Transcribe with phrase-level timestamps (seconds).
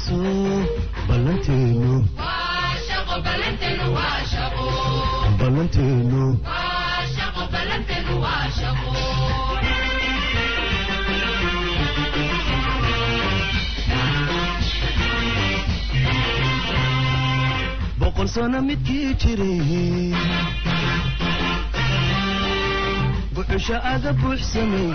[0.00, 0.16] isbiirso
[1.08, 1.94] ballanteenu
[18.00, 20.12] boqol sano midkii jiray
[23.34, 24.90] buxusha aga buuxsamay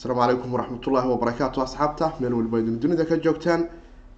[0.00, 3.68] asalaamu calaykum waraxmatullaahi wabarakaatu asxaabta meel waliba idin dunida ka joogtaan.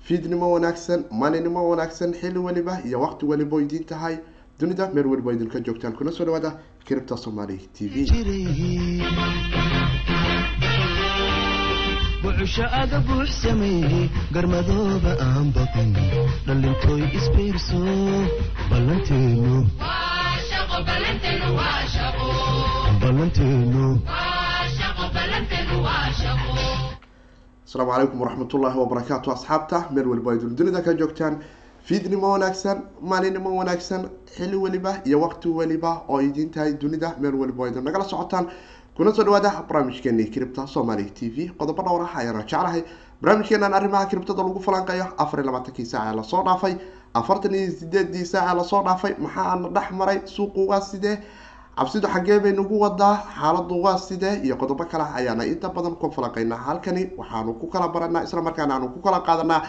[0.07, 4.19] Fiidnimo wanaagsan maalinimo wanaagsan xilli waliba iyo waqti waliba idiin tahay.
[4.61, 5.93] Dunida meel waliba idinka joogtaan.
[5.99, 6.53] Kuna soo dhawaada
[6.87, 7.95] kiribta somaali t v.
[12.23, 15.91] Buxusha aga buuxsamay garmadooba aan baqin.
[16.47, 17.83] Dhallintooy isbiirso
[18.71, 19.67] ballanteenu.
[23.03, 23.99] Ballanteenu
[25.87, 31.39] asalaamu calaykum waraxmatullaahi wabarakaatu asxaabta meel waliba idin dunida ka joogtaan.
[31.85, 37.69] Fiidnimo wanaagsan maalinimo wanaagsan xilli waliba iyo waqti waliba oo idiin tahay dunida meel waliba
[37.69, 38.47] idin nagala socotaan.
[38.97, 41.51] Kuna soo dhawaada barnaamijkeeni kiribta somaali t v.
[41.59, 42.85] Qodobo dhowr ah ayaana jeclahay.
[43.23, 46.77] Barnaamijkeenan arrimaha kiribtada lagu falanqeeyo afar iyo labaatankii saaca la soo dhaafay.
[47.15, 49.15] Afartan iyo sideedii saaca la soo dhaafay.
[49.19, 51.19] Maxaana dhex maray suuqu waa sidee
[51.77, 56.11] cabsidu xaggee bay nagu wadaa xaaladu waa sidee iyo qodobo kale ayaana inta badan ku
[56.17, 59.63] falanqeynaa halkani waxaanu ku kala baranaa isla markaana aanu ku kala qaadanaa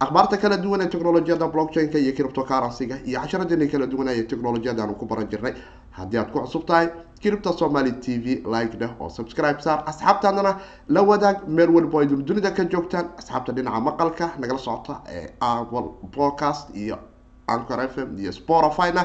[0.00, 4.94] akhbaarta kala duwan ee technolojiyada blockchain-ka iyo criptocurrency-ga iyo casharadeenii kala duwan ee technolojiyada aanu
[5.00, 5.54] ku baran jirnay.
[5.90, 6.86] Haddii aad ku cusub tahay
[7.20, 9.84] kiribta somaali t v like dheh oo subscribe saar.
[9.86, 10.56] Asxaabtaadana
[10.88, 15.88] la wadaag meel oo idin dunida ka joogtaan asxaabta dhinaca maqalka nagala socota ee apple
[16.16, 16.96] podcast iyo
[17.54, 19.02] anchor m iyo spotify-na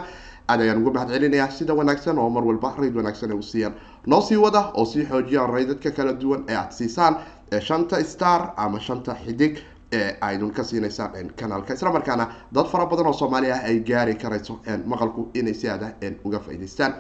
[0.48, 3.74] aad ayaan uga mahad celinayaa sida wanaagsan oo mar walba rayd wanaagsan ay u siiyaan.
[4.06, 7.16] Noo sii wada oo sii xoojiyaan raydadka kala duwan ee aada siisaan
[7.52, 9.58] ee shanta star ama shanta xidig
[9.94, 11.74] ee aydun ka siinaysaan kanaalka.
[11.74, 15.94] Isla markaana dad fara badan oo soomaali ah ay gaari karayso maqalku inay si aada
[16.24, 16.94] uga faa'idaystaan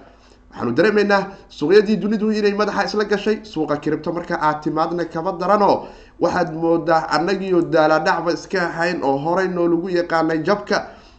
[0.51, 5.85] waxaanu dareemaynaa suuqyadii dunidu inay madaxa isla gashay suuqa kiribta marka aad timaadna kaba daranoo
[6.19, 10.77] waxaad moodaa annagiio daaladhacba iska ahayn oo horey noolagu yaqaanay jabka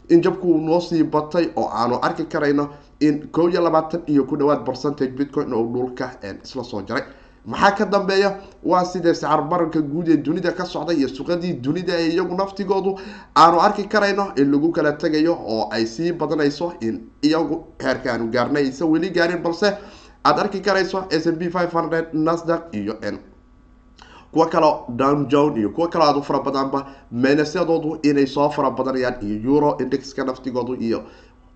[0.09, 2.69] in jabku noo sii batay oo aanu arki karayno
[3.00, 6.11] in kow iyo labaatan iyo ku dhawaad percentage bitcoin oo dhulka
[6.44, 7.03] isla soo jaray.
[7.47, 8.41] Maxaa ka dambeeya?
[8.65, 12.99] Waa sidee sacar baranka guud ee dunida ka socda iyo suuqyadii dunida ee iyagu naftigoodu?
[13.37, 18.31] Aanu arki karayno in lagu kala tegayo oo ay sii badanayso in iyagu heerka aanu
[18.33, 19.69] gaarnay aysan weli gaarin balse
[20.25, 23.19] aada arki karayso s m b five hundred nasdaq iyo n
[24.36, 28.70] kuwo kaleo down john iyo kuwo kaleo aada u fara badanba meynasyadoodu inay soo fara
[28.70, 30.98] badanayaan iyo euro indexka naftigoodu iyo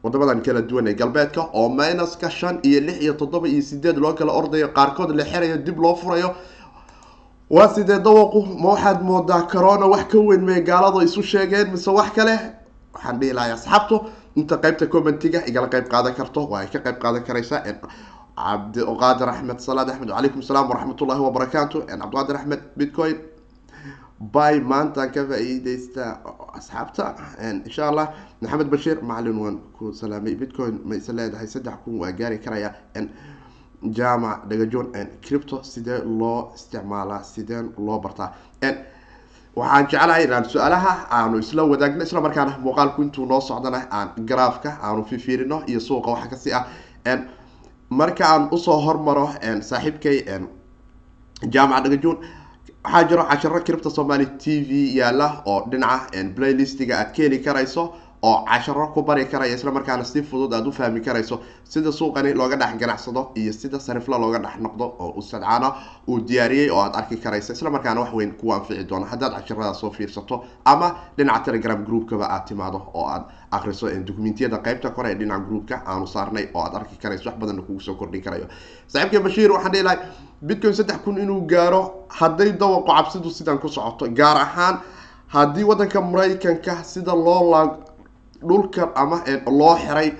[0.02, 4.12] wadamadan kala duwan ee galbeedka oo minuska shan iyo lix iyo toddoba iyo sideed loo
[4.14, 6.30] kala ordayo qaarkood la xirayo dib loo furayo.
[7.50, 11.90] Waa sidee dawaqu ma waxaad moodaa corona wax ka weyn may gaaladu isu sheegeen mise
[11.90, 12.34] wax kale?
[12.94, 13.96] Waxaan dhihi lahay asxaabtu
[14.36, 17.60] inta qeybta commentiga igala qeyb qaadan karto waa ay ka qeyb qaadan karaysaa
[18.44, 23.16] cabdiqaadir axmed salaad axmed wacalaykum salaam waraxmatullahi wabarakaatu cabdiqaadir axmed bitcoin
[24.34, 26.04] by maantaan ka faa-iideysta
[26.58, 27.04] asxaabta
[27.68, 28.06] insha allah
[28.42, 32.70] maxamed bashiir macalin waan ku salaamay bitcoin ma isa leedahay saddex kun waa gaari karaya
[33.98, 34.88] jaamac dhagajoon
[35.24, 38.28] cripto sidee loo isticmaalaa sideen loo bartaa
[39.60, 44.70] waxaan jeclahay inaan su'aalaha aanu isla wadaagno isla markaana muuqaalku intuu noo socdana aan garaafka
[44.86, 46.64] aanu fifiirino iyo suuqa waxa kasi ah
[47.90, 49.26] marka aan u soo hormaro
[49.68, 50.18] saaxiibkay
[51.54, 52.18] jaamac dhagajoon
[52.84, 57.82] waxaa jiro casharo kiribta somaali t v yaalla oo dhinaca playlistiga aad ka heli karayso
[58.22, 62.34] oo casharo ku bari karaya isla markaana si fudud aada u fahmi karayso sida suuqani
[62.34, 65.72] looga dhex ganacsado iyo sida sarifla looga dhex noqdo oo ustadcaana
[66.08, 69.06] uu diyaariyey oo aad arki karaysa isla markaana wax weyn kuwa anfici doono.
[69.06, 74.90] Haddaad casharada soo fiirsato ama dhinaca telegram groupkaba aad timaado oo aad akriso dokumentiyada qeybta
[74.90, 78.46] kore ee dhinaca groupka aanu saarnay oo aad arki karayso wax badanna kugu kordhin karayo.
[78.86, 79.98] Saaxiibka bashiir waxaan dhihi lahay
[80.42, 84.78] bitcoin saddex kun inuu gaaro hadday dawaqo cabsidu sidan ku socoto gaar ahaan
[85.28, 87.50] haddii wadanka maraykanka sida loo
[88.48, 90.12] dhulka ama loo xiray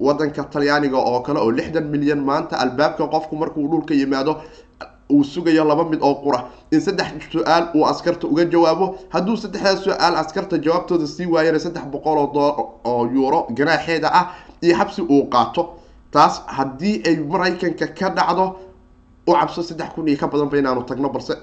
[0.00, 4.42] wadanka talyaaniga oo kale oo lixdan milyan maanta albaabka qofku markuu dhulka yimaado
[5.10, 6.44] uu sugayo laba mid oo qura.
[6.70, 8.94] In saddex su'aal uu askarta uga jawaabo.
[9.08, 14.24] Hadduu saddexdaas su'aal askarta jawaabtooda sii waayana saddex boqol oo euro ganaaxeeda ah
[14.62, 15.62] iyo xabsi uu qaato.
[16.12, 18.56] Taas haddii ay maraykanka ka dhacdo
[19.26, 21.34] u cabso saddex kun iyo ka badanba inaanu tagno balse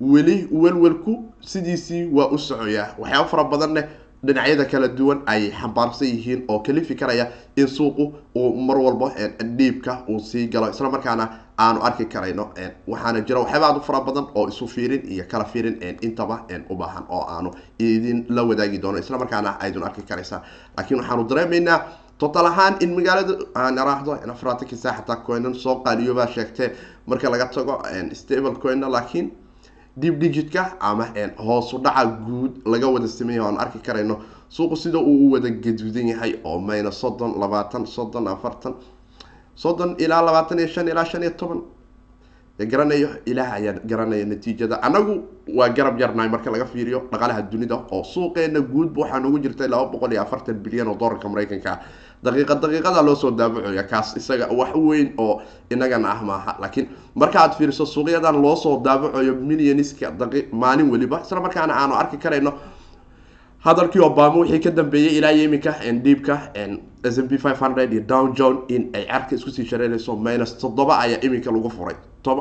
[0.00, 2.94] weli welwelku sidiisii waa u socoyaa.
[2.98, 3.82] Waxyaaba fara badanne
[4.24, 7.26] dhinacyada kala duwan ay xambaarsan yihiin oo kalifi karaya
[7.56, 9.12] in suuqu uu mar walba
[9.56, 10.70] dhiibka uu sii galo.
[10.70, 11.28] Isla markaana
[11.58, 12.50] aanu arki karayno
[12.86, 16.74] waxaana jira waxyaaba aad u fara badan oo isu fiirin iyo kala fiirin intaba u
[16.74, 18.98] baahan oo aanu idin la wadaagi doono.
[18.98, 20.42] Isla markaana aydun arki karaysaa.
[20.76, 21.78] Laakiin waxaanu dareemaynaa
[22.18, 26.72] total ahaan in magaalada aan araahdo afratanki saa xataa coinan soo qaaliyo baa sheegtee
[27.06, 27.82] marka laga tago
[28.12, 29.30] stable coina laakiin
[30.00, 31.06] deep digitka ama
[31.46, 34.16] hoosu dhaca guud laga wada sameeya aan arki karayno
[34.48, 38.74] suuqu sida uu u wada gaduudan yahay oo mayna soddon labaatan soddon afartan
[39.54, 41.60] soddon ilaa labaatan iyo shan ilaa shan iyo toban.
[42.58, 44.82] Garanayo ilaah ayaa garanaya natiijada.
[44.82, 45.22] Anagu
[45.54, 49.86] waa garab yarnahay marka laga fiiriyo dhaqaalaha dunida oo suuqeena guudba waxaa nagu jirtay laba
[49.92, 51.70] boqol iyo afartan bilyan oo dollarka maraykanka.
[51.72, 51.78] ah
[52.24, 56.56] daqiiqa daqiiqada loo soo daabacoya kaas isaga wax weyn oo inagana ah maaha.
[56.60, 60.12] Laakiin marka aad fiiriso suuqyadan loo soo daabacoyo millionska
[60.52, 62.52] maalin weliba isla markaana aanu arki karayno
[63.64, 65.72] hadalkii obama wixii ka dambeeyey ilaa iminka
[66.04, 66.52] dhiibka
[67.04, 70.98] s m p five hundred iyo down john in ay carka iskusii shareynayso minus toddoba
[70.98, 71.94] ayaa iminka lagu furay.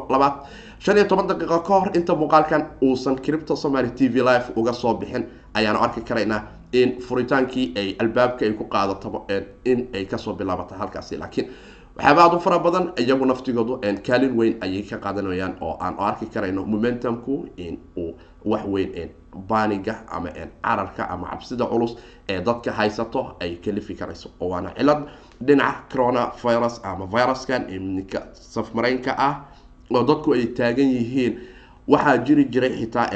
[0.10, 0.34] Labaad
[0.80, 4.74] shan iyo toban daqiiqo ka hor inta muuqaalkan uusan cripto somaly t v live uga
[4.74, 6.42] soo bixin ayaanu arki karaynaa
[6.72, 9.20] in furitaankii ay albaabka ay ku qaadataba
[9.66, 11.18] in ay ka soo bilaabata halkaasi.
[11.18, 11.48] Laakiin
[11.96, 16.26] waxyaaba aad u fara badan iyagu naftigoodu kaalin weyn ayay ka qaadanayaan oo aan arki
[16.26, 18.14] karayno momentumku in uu
[18.46, 19.10] wax weyn
[19.50, 20.30] baaniga ama
[20.64, 21.96] cararka ama cabsida culus
[22.30, 24.30] ee dadka haysato ay kalifi karayso.
[24.40, 25.04] Oo waana cilad
[25.42, 29.46] dhinaca corona virus ama viruskan ninka safmaraynka ah
[29.94, 31.40] oo dadku ay taagan yihiin.
[31.88, 33.08] Waxaa jiri jiray xitaa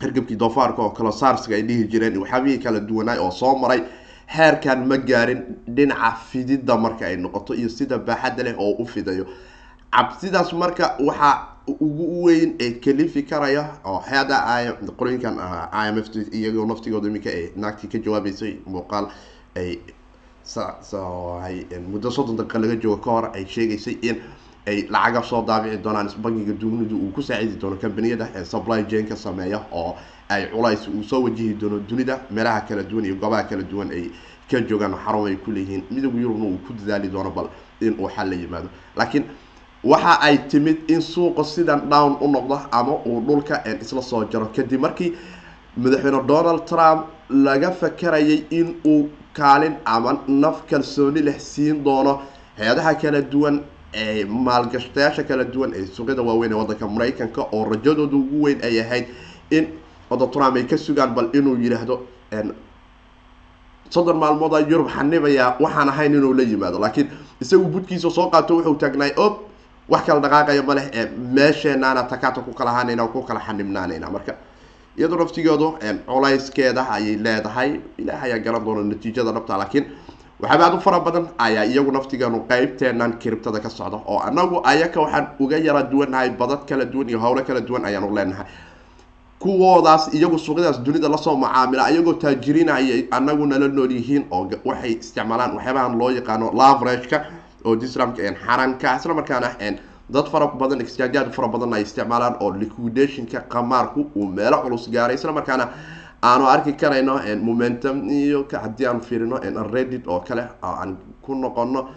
[0.00, 3.82] hargabkii doofaarka oo kale sarska ay dhihi jireen waxyaabihii kala duwanaay oo soo maray
[4.36, 5.42] heerkan ma gaarin
[5.76, 9.26] dhinaca fididda marka ay noqoto iyo sida baaxadda leh oo u fidayo.
[9.92, 14.36] Cabsidaas marka waxaa ugu weyn ee kalifi karaya oo hada
[14.98, 15.38] qolooyinkan
[15.72, 19.06] i m f iyagoo naftigooda iminka ay naagtii ka jawaabeysay muuqaal
[19.56, 19.78] ay
[21.90, 24.16] muddo soddon daqiiqa laga joogo ka hor ay sheegaysay in
[24.66, 29.06] ay lacaga soo daabici doonaan bangiga dunidu uu ku saacidi doono kambaniyada ee supply chain
[29.06, 29.94] ka sameeya oo
[30.28, 34.10] ay culays uu soo wajihi doono dunida meelaha kala duwan iyo goobaha kala duwan ay
[34.50, 35.82] ka joogaan xarun ay ku leeyihiin.
[35.90, 37.48] Midowga yurubna uu ku dadaali doono bal
[37.80, 38.68] in uu xal la yimaado.
[38.96, 39.24] Laakiin
[39.84, 44.46] waxa ay timid in suuqa sidan down u noqdo ama uu dhulka isla soo jaro.
[44.54, 45.12] Kadib markii
[45.76, 52.20] madaxweyne donald trump laga fakarayay in uu kaalin ama naf kalsooni leh siin doono
[52.58, 53.60] hay'adaha kala duwan
[53.94, 58.80] ee maalgashtayaasha kala duwan ee suuqyada waaweyn ee waddanka maraykanka oo rajadooda ugu weyn ay
[58.80, 59.06] ahayd
[59.50, 59.64] in
[60.10, 61.96] wada trump ay ka sugaan bal inuu yidhaahdo
[63.90, 66.78] soddon maalmooda yurub xanibayaa waxaan ahayn inuu la yimaado.
[66.78, 67.08] Laakiin
[67.40, 69.32] isagu budkiisa soo qaato wuxuu taagnaay ob
[69.88, 71.04] wax kala dhaqaaqaya ma leh ee
[71.36, 74.32] meesheenaana takaata ku kala ahaanayna ku kala xanibnaanayna marka
[74.98, 75.68] iyadoo naftigoodu
[76.06, 79.84] culayskeeda ayay leedahay ilaah ayaa garan doona natiijada dhabta laakiin
[80.40, 85.00] waxaaba aad u fara badan ayaa iyagu naftigeenu qeybteenan kiribtada ka socda oo anagu ayaka
[85.00, 88.46] waxaan uga yara duwannahay badad kala duwan iyo howlo kala duwan ayaanu leenahay.
[89.38, 94.48] Kuwoodaas iyagu suuqyadaas dunida la soo macaamila ayagoo taajiriina ayay anagu nala nool yihiin oo
[94.64, 97.18] waxay isticmaalaan waxyaabahan loo yaqaano lavrageka
[97.64, 99.48] oo dislamka xaranka isla markaana
[100.10, 105.16] dad fara badan exchangeaad fara badan ay isticmaalaan oo liquidationka qamaarku uu meelo culus gaaray
[105.16, 105.68] isla markaana
[106.22, 109.36] aanu arki karayno momentum iyo haddii aan fiirino
[109.74, 111.88] reddit oo kale aan ku noqono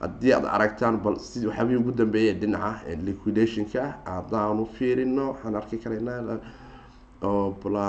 [0.00, 6.38] haddii aad aragtaan bal si waxyaabihii ugu dambeeyay dhinaca liquidationka haddaanu fiirino waxaan arki karaynaa
[7.62, 7.86] bla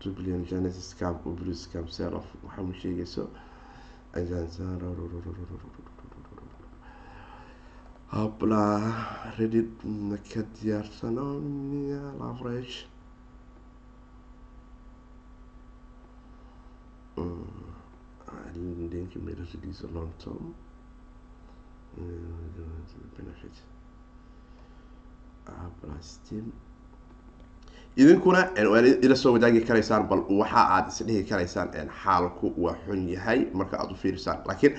[0.00, 3.28] two billion genesis scam blue scam sell off waxa mu sheegayso
[8.14, 8.62] habla
[9.38, 11.26] reddit maka diyaarsano
[12.30, 12.86] average
[17.16, 20.54] link made a release a long term.
[25.46, 26.52] Habla steam
[27.96, 28.50] idinkuna
[29.02, 31.68] ila soo wadaagi karaysaan bal waxa aad isdhihi karaysaan
[32.02, 34.38] xaalku waa xun yahay marka aada u fiirisaan.
[34.46, 34.74] Laakiin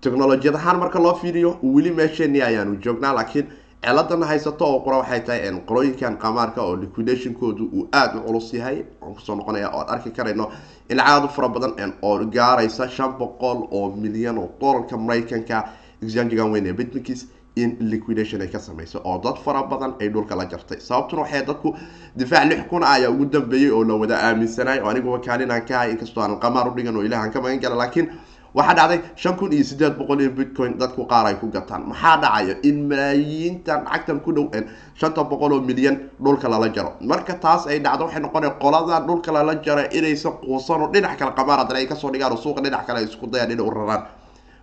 [0.00, 3.46] technolojiyad ahaan marka loo fiiriyo weli meesheeni ayaanu joognaa laakiin
[3.82, 8.84] ciladana haysato oo qura waxay tahay qolooyinkan qamaarka oo liquidationkoodu uu aada u culus yahay.
[9.02, 10.50] Aan ku soo noqonaya oo ad arki karayno
[10.90, 15.64] in lacag aad u fara badan oo gaaraysa shan boqol oo milyan oo dollarka maraykanka.
[16.02, 20.36] Exangigan weyn ee bitminkis in liquidation ay ka sameyso oo dad fara badan ay dhulka
[20.36, 20.80] la jartay.
[20.80, 21.74] Sababtuna waxay dadku
[22.16, 25.90] difaac lix kun ayaa ugu dambeeyey oo la wada aaminsanay oo anigu wakaalinaan ka ahay
[25.92, 28.10] inkastoo aanan qamaar udhigan oo ilahan ka magan gala laakiin
[28.54, 31.82] waxaa dhacday shan kun iyo sideed boqol in bitcoin dadku qaar ay ku gataan.
[31.88, 32.54] Maxaa dhacaya?
[32.62, 34.48] In malaayiintan lacagtan ku dhow
[34.94, 36.92] shanta boqol oo milyan dhulka lala jaro.
[37.00, 41.32] Marka taas ay dhacdo waxay noqonaya qolada dhulka lala jaro inaysan quusan oo dhinac kale
[41.36, 43.70] qamaan haddana ay ka soo dhigaan oo suuqa dhinac kale ay isku dayaan inay u
[43.70, 44.02] raraan.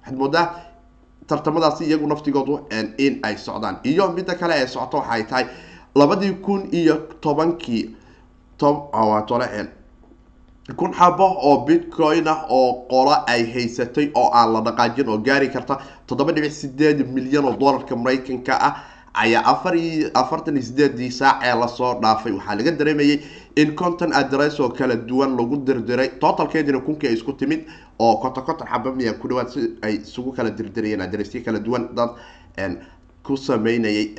[0.02, 0.46] Waxaad moodaa
[1.28, 2.66] tartamadaasi iyagu naftigoodu
[2.98, 3.80] in ay socdaan.
[3.86, 5.46] Iyo midda kale ee socto waxay tahay
[5.96, 7.96] labadii kun iyo tobankii
[8.58, 9.46] tole
[10.74, 15.50] kun xabo oo bitcoin ah oo qolo ay haysatay oo aan la dhaqaajin oo gaari
[15.54, 18.74] karta toddoba dhibic sideed milyan oo dollarka maraykanka ah
[19.14, 19.76] ayaa afar
[20.14, 22.32] afartan iyo sideedii saac ee la soo dhaafay.
[22.34, 23.20] Waxaa laga dareemayay
[23.56, 27.66] in conton address oo kala duwan lagu dirdiray totalkeedina kunkii ay isku timid
[28.00, 31.94] oo konton konton xaba miya ku dhawaad si ay isugu kala dirdirayeen adressyo kala duwan.
[31.96, 32.10] Dad
[33.24, 34.16] ku sameynayay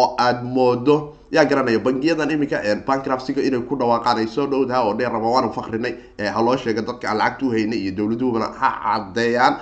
[0.00, 0.96] oo aada moodo.
[1.34, 5.92] Yaa garanaya bangiyadan iminka bankrafsiga inay ku dhawaaqaan soo dhowdaha oo dheer raba waanu fakrinay
[6.34, 9.54] haloo sheega dadka aan lacagta uhaynay iyo dowladuhubana ha cadeeyaan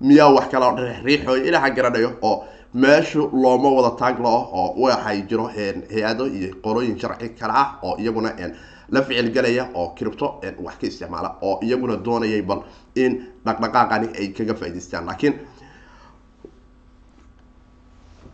[0.00, 0.68] miyaa wax kala
[1.06, 2.44] riixooy ilaha garanayo oo
[2.74, 8.30] meeshu looma wada taaglao oo waxay jiro hay'ado iyo qorooyin sharci kale ah oo iyaguna
[8.94, 10.26] la ficilgelaya oo cripto
[10.66, 12.60] wax ka isticmaala oo iyaguna doonayay bal
[12.94, 13.12] in
[13.46, 15.34] dhaqdhaqaaqani ay kaga faa'idaystaan laakiin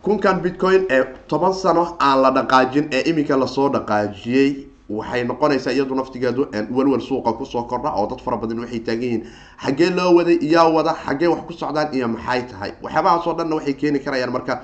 [0.03, 5.71] kunkan bitcoin ee toban sano aan la dhaqaajin ee iminka la soo dhaqaajiyey waxay noqonaysaa
[5.73, 9.23] iyadu naftigeedu welwel suuqa ku soo kordha oo dad fara badan waxay taagan yihiin.
[9.63, 12.71] Xaggee loo waday iyaa wada xaggee wax ku socdaan iyo maxay tahay?
[12.81, 14.61] Waxyaabahaasoo dhanna waxay keeni karayaan marka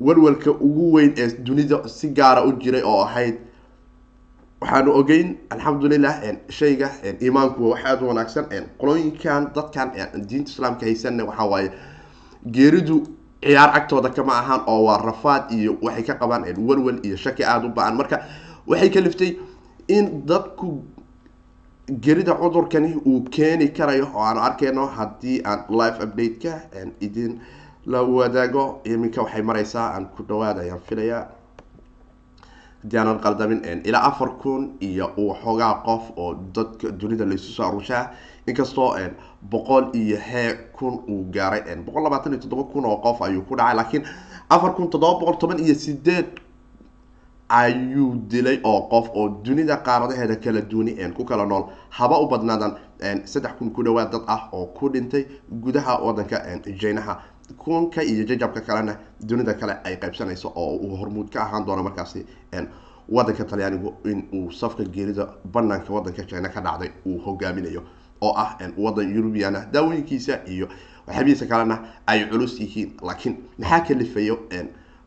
[0.00, 3.36] welwelka ugu weyn ee dunida si gaara u jiray oo ahayd
[4.60, 6.14] waxaanu ogeyn alxamdulilah
[6.48, 6.90] shayga
[7.22, 8.44] iimaanku wax aada u wanaagsan
[8.78, 9.90] qolooyinkan dadkan
[10.28, 11.70] diinta islaamka haysanna waxaa waaye
[12.50, 13.02] geeridu
[13.44, 17.66] ciyaar agtooda kama ahaan oo waa rafaad iyo waxay ka qabaan welwel iyo shaki aada
[17.66, 17.94] u ba'an.
[17.96, 18.16] Marka
[18.66, 19.30] waxay kaliftay
[19.88, 20.82] in dadku
[22.04, 26.52] gerida cudurkani uu keeni karayo oo aanu arkeyno haddii aan live update-ka
[27.00, 27.40] idin
[27.86, 28.80] la wadaago.
[28.84, 31.26] Iminka waxay mareysaa aan ku dhawaad ayaan filayaa.
[32.82, 38.10] Haddii aanan qaldamin ilaa afar kun iyo waxoogaa qof oo dadka dunida laysu soo arushaa
[38.46, 38.94] inkastoo
[39.50, 43.56] boqol iyo hee kun uu gaaray boqol labaatan iyo toddoba kun oo qof ayuu ku
[43.56, 44.04] dhacay laakiin
[44.50, 46.26] afar kun toddoba boqol toban iyo sideed
[47.48, 51.64] ayuu dilay oo qof oo dunida qaaradaheeda kala duuni ku kala nool.
[51.90, 52.72] Haba u badnaadan
[53.24, 55.26] saddex kun ku dhawaad dad ah oo ku dhintay
[55.62, 56.40] gudaha wadanka
[56.80, 57.20] jinaha
[57.58, 62.24] kunka iyo jajabka kalena dunida kale ay qaybsanayso oo uu hormuud ka ahaan doono markaasi
[63.08, 67.82] wadanka talyaanigu in uu safka geerida banaanka wadanka jina ka dhacday uu hogaaminayo
[68.26, 68.50] oo ah
[68.84, 70.66] wadan eurubiana daawooyinkiisa iyo
[71.06, 71.76] waxyaabihiisa kalena
[72.06, 72.90] ay culus yihiin.
[73.06, 74.36] Laakiin maxaa kalifayo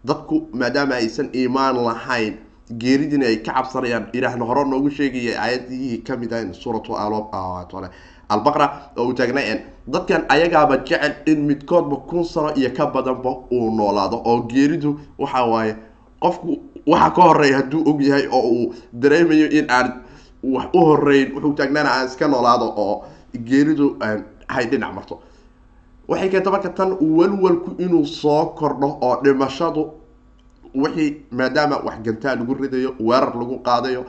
[0.08, 2.34] dadku maadaama aysan iimaan lahayn
[2.82, 6.94] geeridiina ay ka cabsanayaan ilaahna hore noogu sheegaya aayadihii ka mid ah suuratu
[8.30, 13.72] albaqra oo uu taagnay dadkan ayagaaba jecel in midkoodba kun sano iyo ka badanba uu
[13.78, 15.76] noolaado oo geeridu waxa waaye
[16.20, 16.58] qofku
[16.88, 19.88] waxa ka horreeya hadduu og yahay oo uu dareemayo in aan
[20.54, 22.96] wax u horeyn wuxuu taagnaana aan iska noolaado oo
[23.50, 23.88] geeridu
[24.54, 25.16] hay dhinac marto.
[26.08, 29.84] Waxay keenta marka tan walwalku inuu soo kordho oo dhimashadu
[30.76, 34.06] wixii maadaama wax gantaa lagu ridayo weerar lagu qaadayo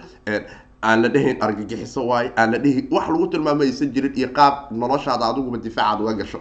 [0.82, 4.54] aan la dhehayn argagixiso waayo aan la dhehin wax lagu tilmaamo aysan jirin iyo qaab
[4.70, 6.38] noloshaada adiguba difaacaad uga gasho.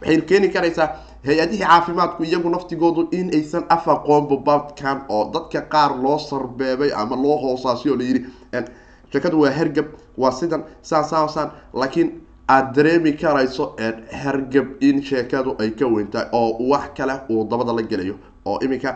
[0.00, 0.88] Waxay keeni karaysaa
[1.26, 3.64] hay'adihii caafimaadku iyagu naftigoodu in aysan
[5.08, 8.26] oo dadka qaar loo sarbeebay ama loo hoosaasiyo layidhi
[9.14, 9.86] sheekadu waa hergab
[10.22, 11.50] waa sidan saan saan saan.
[11.80, 12.10] Laakiin
[12.48, 13.64] aada dareemi karayso
[14.22, 18.90] hergab in sheekadu ay ka weyntahay oo wax kale uu dabada la gelayo oo iminka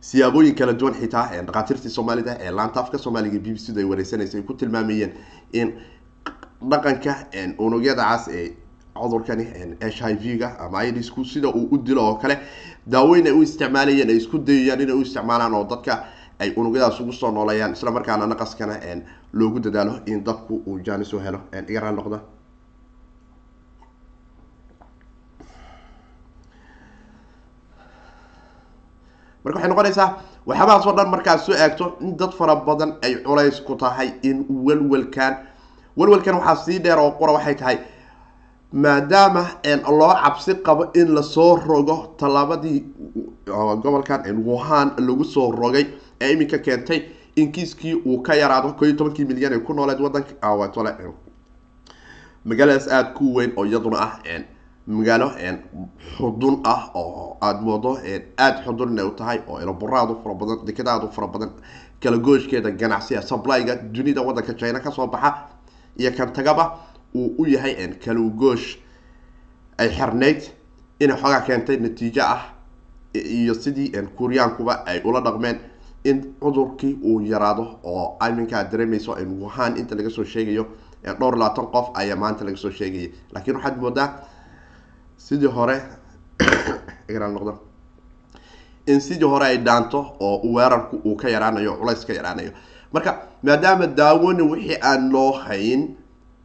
[0.00, 3.84] siyaabooyin kala duwan xitaa dhakhaatiirtii soomaalida ee laanta afka soomaaliga b b c da ay
[3.92, 5.12] wareysanaysa ay ku tilmaamayeen
[5.52, 5.72] in
[6.70, 7.14] dhaqanka
[7.58, 8.46] unugyada cas ee
[8.94, 9.44] cudurkani
[9.80, 12.38] h i v ga ama idisku sida uu u dilo oo kale
[12.86, 16.04] daaweyn ay u isticmaalayeen ay isku dayayaan inay u isticmaalaan oo dadka
[16.42, 18.74] ay unugyadaas ugu soo nooleeyaan isla markaana naqaskana
[19.38, 21.40] loogu dadaalo in dadku uu jaanis u helo.
[21.70, 22.18] Iga raal noqda.
[29.44, 30.08] Marka waxay noqonaysaa
[30.48, 34.36] waxyaabahaas oo dhan markaad soo eegto in dad fara badan ay culays ku tahay in
[34.66, 35.32] welwelkan
[35.98, 37.76] welwelkan waxaa sii dheer oo qura waxay tahay.
[38.72, 39.42] Maadaama
[39.98, 42.78] loo cabsi qabo in la soo rogo tallaabadii
[43.82, 45.84] gobolkan wuhan lagu soo rogay
[46.20, 47.02] ee iminka keentay
[47.36, 50.34] in kiiskii uu ka yaraado ko tobankii milyan ay ku nooleed wadanka
[52.44, 54.20] magaaladaas aada ku weyn oo iyaduna ah
[54.86, 55.32] magaalo
[56.16, 57.98] xudun ah oo aada moodo
[58.38, 61.50] aada xudun inay u tahay oo eloburaad u fara badan dekada aada u fara badan
[62.00, 65.34] kala gooshkeeda ganacsiga supplyga dunida wadanka china ka soo baxa
[65.98, 66.78] iyo kan tagaba
[67.14, 68.78] uu u yahay kalugoosh
[69.78, 70.42] ay xirnayd
[71.00, 72.42] inay xoogaa keentay natiijo ah
[73.14, 75.58] iyo sidii kuuriyaankuba ay ula dhaqmeen
[76.04, 80.66] in cudurkii uu yaraado oo iminka ad dareemayso wuhan inta laga soo sheegayo
[81.04, 83.12] dhowr labaatan qof ayaa maanta laga soo sheegayay.
[83.32, 84.08] Laakiin waxaad moodaa
[85.16, 85.82] sidii hore
[87.08, 87.58] noqdo.
[88.86, 92.52] In sidii hore ay dhaanto oo weerarku uu ka yaraanayo culays ka yaraanayo.
[92.92, 95.96] Marka maadaama daawoni wixii aan loo hayn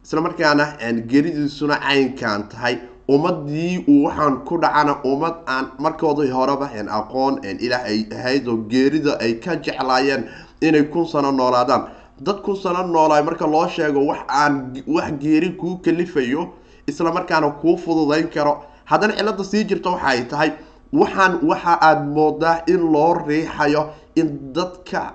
[0.04, 6.68] isla markaana geridiisuna caynkan tahay ummadii uu waxaan ku dhacana ummad aan markoodii horeba
[6.98, 10.24] aqoon ilaah ay ahayd oo geerida ay ka jeclaayeen
[10.62, 11.88] inay kun sano noolaadaan.
[12.20, 16.48] Dad kun sano noolaay marka loo sheego wax aan wax geeri kuu kalifayo
[16.88, 18.64] isla markaana kuu fududayn karo.
[18.84, 20.50] Haddana cilada sii jirta waxa ay tahay
[20.92, 25.12] waxaan waxa aada moodaa in loo riixayo in dadka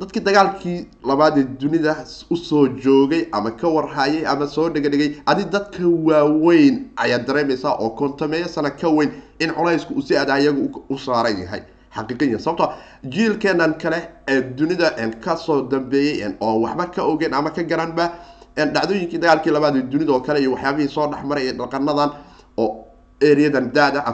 [0.00, 0.78] dadkii dagaalkii
[1.08, 1.96] labaadee dunida
[2.30, 7.90] u soo joogay ama ka warhayay ama soo dhegadhigay adi dadka waaweyn ayaad dareemaysaa oo
[7.90, 11.62] kontameeyo sana ka weyn in colaysku uu si aada iyaga u saaran yahay.
[11.96, 12.72] Xaqiiqiya sababto
[13.12, 14.90] jiilkeenan kale ee dunida
[15.24, 18.10] ka soo dambeeyey oo waxba ka ogeyn ama ka garanba
[18.56, 22.10] dhacdooyinkii dagaalkii labaadee dunida oo kale iyo waxyaabihii soo dhexmaray ee dhaqanadan
[22.56, 22.86] oo
[23.20, 24.04] ereyadan da-da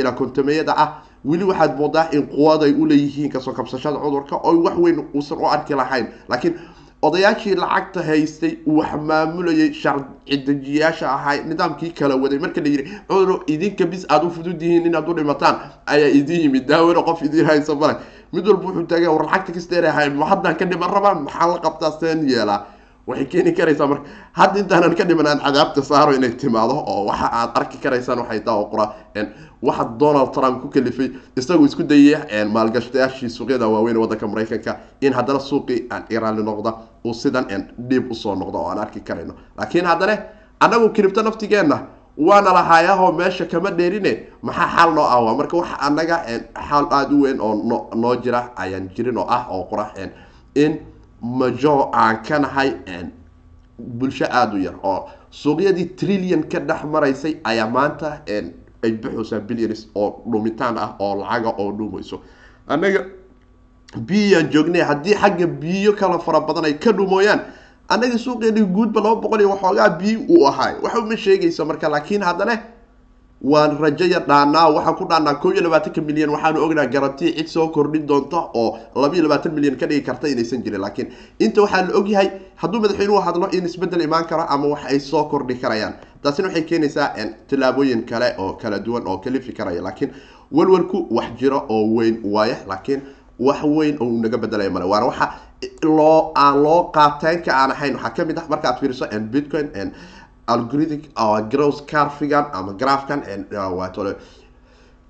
[0.00, 0.88] ilaa kontameeyada ah
[1.24, 5.38] weli waxaad moodaa in quwad ay uleeyihiin ka soo kabsashada cudurka oo wax weyn uusan
[5.38, 6.06] u arki lahayn.
[6.28, 6.54] Laakiin
[7.02, 12.38] odayaashii lacagta haystay wax maamulayay sharci dejiyaasha ahay nidaamkii kala waday.
[12.38, 16.40] Marka la yidhi cudur idinka bis aada u fudud yihiin inaad u dhimataan ayaa idin
[16.40, 16.66] yimid.
[16.68, 17.96] Daawona qof idin haysa male
[18.32, 21.90] mid walba wuxuu taaga war lacagta kasteerahay ma haddaan ka dhiman rabaa maxaa la qabtaa?
[22.00, 22.66] Seen yeelaa
[23.06, 27.28] waxay keeni karaysaa marka hadda intaanan ka dhiman aan cadaabta saaro inay timaado oo waxa
[27.32, 28.86] aad arki karaysaan waxay oo qura
[29.62, 35.40] waxa donald trump ku kalifay isagoo isku dayay maalgashadayaashii suuqyada waaweyn waddanka maraykanka in haddana
[35.40, 37.46] suuqii aan iraali noqda uu sidan
[37.88, 39.34] dhiib u soo noqdo oo aan arki karayno.
[39.58, 40.18] Laakiin haddana
[40.60, 41.78] annagu kiribto naftigeenna
[42.18, 46.16] waana lahaayahoo meesha kama dheerine maxaa xaal noo ah marka waxa anaga
[46.68, 49.86] xaal aada u weyn oo no noo jira ayaan jirin oo ah oo qura
[50.54, 50.78] in
[51.22, 52.72] majo aan ka nahay
[53.78, 58.20] bulsho aada u yar oo suuqyadii trillion ka dhex maraysay ayaa maanta
[58.84, 62.20] ay baxaysaa billions oo dhumitaan ah oo lacaga oo dhumayso
[62.68, 63.04] annaga
[63.96, 67.40] biyaan joognay haddii xagga biyo kala fara badan ay ka dhumooyaan
[67.88, 72.22] annaga suuqeeni guudba laba boqol iyo waxoogaa biyo uu ahaay waxa uma sheegayso marka laakiin
[72.22, 72.58] haddana
[73.40, 77.68] waan rajaya dhaanaa waxaan ku dhaanaa koo iyo labaatanka milyan waxaanu ognaa garantii cid soo
[77.72, 80.80] kordhin doonta oo laba iyo labaatan milyan ka dhigi karta inaysan jirin.
[80.80, 81.08] Laakiin
[81.40, 82.28] inta waxaa la ogyahay
[82.60, 85.94] hadduu madaxweynuhu hadlo in isbeddel imaan karo ama wax ay soo kordhi karayaan.
[86.22, 87.14] Taasina waxay keenaysaa
[87.48, 89.80] tillaabooyin kale oo kala duwan oo kalifi karaya.
[89.82, 90.10] Laakiin
[90.52, 93.00] walwalku wax jiro oo weyn waaya laakiin
[93.40, 94.84] wax weyn oo naga bedelaya male.
[94.84, 95.32] Waana waxa
[95.82, 97.94] loo aan loo qaateynka aan ahayn.
[97.96, 99.70] Waxaa ka mid ah marka aad fiiriso bitcoin
[100.46, 101.04] algorithmic
[101.50, 103.22] gross carfigan ama grafkan
[103.78, 104.14] waatole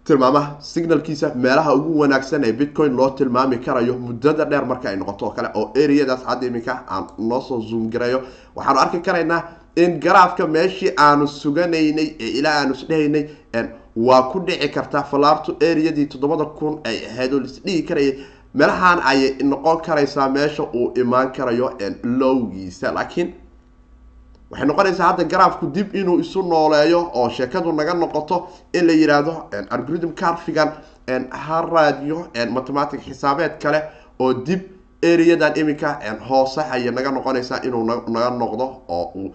[0.05, 5.27] tilmaamaha signalkiisa meelaha ugu wanaagsan ee bitcoin loo tilmaami karayo muddada dheer marka ay noqoto
[5.27, 8.23] oo kale oo areadaas hadda iminka aan noosoo zoom gareeyo
[8.57, 9.43] waxaanu arki karaynaa
[9.77, 13.25] in garaafka meeshii aanu suganaynay ee ilaa aanu isdhehaynay
[13.97, 18.15] waa ku dhici kartaa falaartu areadii toddobada kun ay ahayd oo laisdhihi karayay
[18.55, 22.93] meelahaan ayay noqon karaysaa meesha uu imaan karayo lowgiisa.
[22.93, 23.35] Laakiin
[24.51, 29.33] waxay noqonaysaa hadda garaafku dib inuu isu nooleeyo oo sheekadu naga noqoto in la yidhaahdo
[29.71, 30.71] algorithm carfigan
[31.31, 33.81] ha raadiyo mathematic xisaabeed kale
[34.19, 34.61] oo dib
[35.13, 39.35] areadan iminka hoose ayay naga noqonaysaa inuu naga noqdo oo uu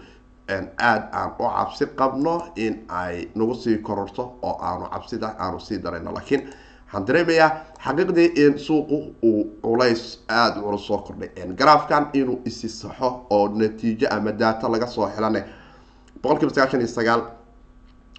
[0.49, 5.77] aada aan u cabsi qabno in ay nagu sii kororto oo aanu cabsida aanu sii
[5.83, 6.11] darayno.
[6.13, 6.41] Laakiin
[6.95, 7.51] waxaan dareemayaa
[7.85, 11.29] xaqiiqdii in suuqu uu culays aada u culus soo kordhay.
[11.55, 15.43] Garaafkan inuu isi saxo oo natiijo ama daato laga soo helane
[16.23, 17.21] boqol sagaashan iyo sagaal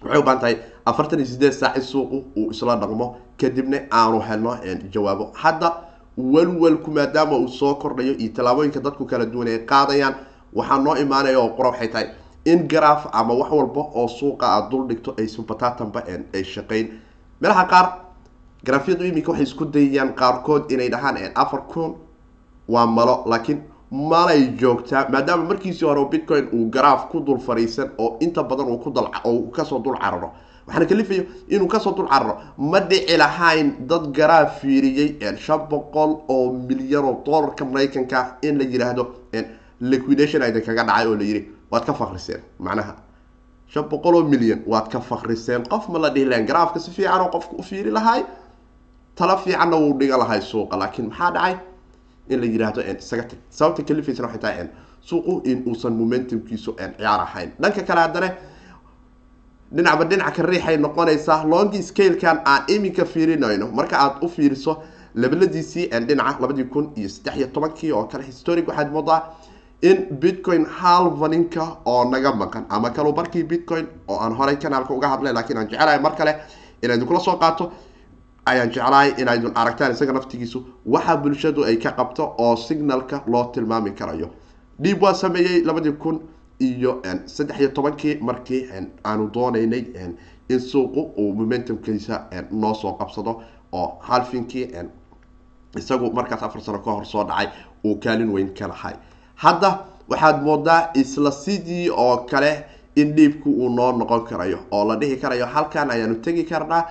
[0.03, 3.15] waxay u tahay afartan iyo sideed saaci suuqu uu isla dhaqmo.
[3.37, 4.57] Kadibna aanu helno
[4.93, 5.31] jawaabo.
[5.33, 5.71] Hadda
[6.17, 10.15] walwalku maadaama uu soo kordhayo iyo tallaabooyinka dadku kala duwan ay qaadayaan
[10.53, 12.07] waxaa noo imaanaya oo qora waxay tahay
[12.45, 16.87] in garaaf ama wax walba oo suuqa aad dul dhigto aysan bataatanba ay shaqayn
[17.41, 17.85] meelaha qaar
[18.65, 21.95] garaafyadu iminka waxay isku dayayaan qaarkood inay dhahaan afar kun
[22.67, 28.17] waa malo laakiin malay joogtaa maadaama markiisii hore bitcoin uu garaaf ku dul fariisan oo
[28.19, 30.31] inta badan uu ku dal oo ka soo dul cararo.
[30.67, 36.11] Waxaana kalifayo inuu ka soo dul cararo ma dhici lahayn dad garaaf fiiriyey shan boqol
[36.27, 39.03] oo milyan oo dollarka maraykanka in la yidhaahdo
[39.79, 41.25] liquidation idin kaga dhacay oo la
[41.71, 42.95] waad ka fakriseen macnaha.
[43.67, 47.21] Shan boqol oo milyan waad ka fakriseen qof ma la dhihi lahayn garaafka si fiican
[47.21, 48.25] oo qofka u fiiri lahay
[49.17, 51.55] tala fiicanna wuu dhigan lahay suuqa laakiin maxaa dhacay?
[52.29, 53.39] In la yidhaahdo isaga tag.
[53.49, 54.67] Sababta kalifaysana waxay tahay
[55.09, 57.49] suuqu in uusan momentumkiisu ciyaar ahayn.
[57.61, 58.29] Dhanka kale haddana
[59.75, 64.73] dhinacba dhinaca ka riixay noqonaysaa longi scalekan aan iminka fiirinayno marka aad u fiiriso
[65.15, 69.21] lebaladiisii dhinaca labadii kun iyo saddex iyo tobankii oo kale historic waxaad moodaa
[69.81, 75.07] in bitcoin halvaninka oo naga maqan ama kalu barkii bitcoin oo aan horey kanaalka uga
[75.07, 76.35] hadlay laakiin aan jecelahay mar kale
[76.83, 77.71] inaad kula soo qaato
[78.51, 80.59] ayaan jeclahay inaydun aragtaan isaga naftigiisu.
[80.85, 84.29] Waxa bulshadu ay ka qabto oo signalka loo tilmaami karayo.
[84.81, 86.19] Dhiib waa sameeyey labadii kun
[86.59, 88.61] iyo saddex iyo tobankii markii
[89.05, 89.83] aanu dooneynay
[90.49, 92.15] in suuqu uu momentumkiisa
[92.51, 94.67] noo soo qabsado oo halfinkii
[95.77, 97.47] isagu markaas afar sano ka hor soo dhacay
[97.85, 98.93] uu kaalin weyn ka lahay.
[99.35, 99.69] Hadda
[100.09, 105.17] waxaad moodaa isla sidii oo kale in dhiibku uu noo noqon karayo oo la dhihi
[105.17, 106.83] karayo halkan ayaanu tegi karnaa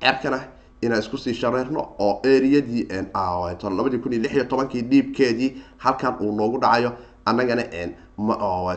[0.00, 0.40] cerkana
[0.82, 2.86] inaan isku sii shareerno oo eriyadii
[3.78, 6.92] labadii kun iyo lix iyo tobankii dhiibkeedii halkan uu noogu dhacayo
[7.24, 7.62] annagana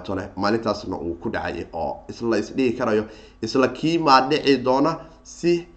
[0.04, 3.04] tole maalintaasna uu ku dhacay oo isla isdhihi karayo
[3.42, 5.68] isla kii maa dhici doona si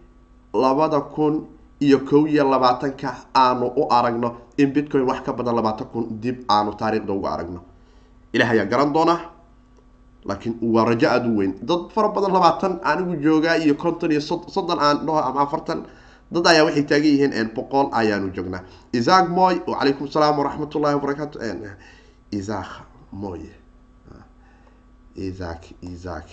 [0.55, 1.47] labada kun
[1.81, 6.37] iyo kow iyo labaatanka aanu u aragno in bitcoin wax ka badan labaatan kun dib
[6.49, 7.61] aanu taariikhda uga aragno.
[8.33, 9.21] Ilaah ayaa garan doonaa
[10.25, 11.55] laakiin waa rajo aada u weyn.
[11.63, 15.83] Dad fara badan labaatan anigu joogaa iyo konton iyo soddon aan dhaho ama afartan
[16.33, 18.63] dad ayaa waxay taagan yihiin boqol ayaanu joognaa.
[18.93, 21.39] Isaac moy wacalaykum salaam waraxmat ullahi wabarakaatu
[22.33, 22.69] isaac
[23.13, 23.41] moy
[25.17, 26.29] isaac isaac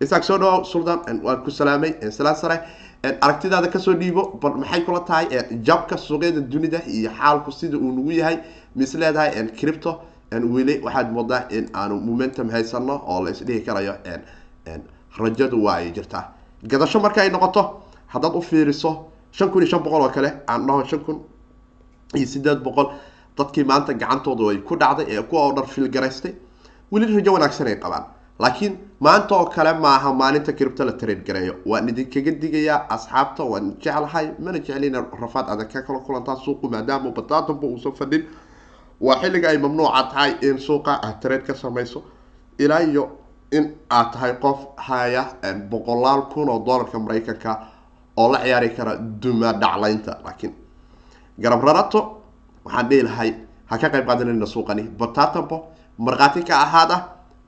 [0.00, 2.58] isaac soo dhawo suldan waan ku salaamay salaan sare.
[3.02, 5.26] Aragtidaada ka soo dhiibo bal maxay kula tahay
[5.62, 8.38] jabka suuqyada dunida iyo xaalku sida uu nagu yahay
[8.76, 10.00] mis leedahay cripto
[10.32, 13.94] weli waxaad moodaa in aanu momentum haysano oo la isdhihi karayo
[15.18, 16.24] rajadu waa ay jirtaa.
[16.62, 18.90] Gadasho marka ay noqoto haddaad u fiiriso
[19.32, 21.18] shan kun iyo shan boqol oo kale aan dhaho shan kun
[22.14, 22.88] iyo sideed boqol
[23.38, 26.32] dadkii maanta gacantoodu ay ku dhacday ee kuwa oo dhan filgaraystay
[26.92, 28.04] weli rajo wanaagsan ay qabaan
[28.38, 33.66] laakiin maanta oo kale maaha maalinta cripto la trade gareeyo waan idinkaga digayaa asxaabta waan
[33.84, 38.24] jeclahay mana jeclina rafaad adag ka kala kulantaa suuqu maadaama bataatanba uusan fadhin
[39.00, 42.02] waa xilliga ay mamnuuca tahay in suuqa aad trade ka samayso
[42.58, 43.04] ilaa iyo
[43.52, 45.24] in aad tahay qof haya
[45.70, 47.52] boqolaal kun oo dollarka maraykanka
[48.20, 50.52] oo la ciyaari kara duma dhaclaynta laakiin
[51.42, 52.00] garab rarato
[52.64, 53.30] waxaan dhihi lahay
[53.70, 54.82] ha ka qayb qaadanayna suuqani.
[55.00, 55.56] Batatambo
[56.06, 56.96] markhaati ka ahaada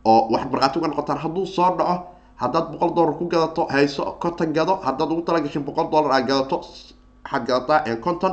[0.05, 1.95] oo wax markhaati uga noqotaan hadduu soo dhaco
[2.43, 6.57] haddaad boqol dollar ku gadato hayso konton gado haddaad ugu talagashay boqol dollar aad gadato
[7.25, 8.33] waxaad gadataa konton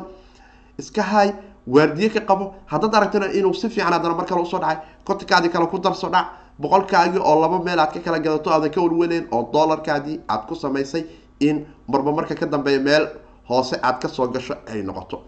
[0.79, 1.29] iska hay
[1.67, 2.45] waardiye ka qabo.
[2.71, 6.07] Haddaad aragtana inuu si fiican haddana mar kale u soo dhacay kontonkaadii kale ku darso
[6.09, 6.25] dhac
[6.59, 10.55] boqolkaagii oo laba meel aad ka kala gadato aadan ka welweleyn oo dollarkaadii aad ku
[10.55, 11.03] samaysay
[11.39, 13.07] in marba marka ka dambeeya meel
[13.49, 15.21] hoose aad ka soo gasho ay noqoto.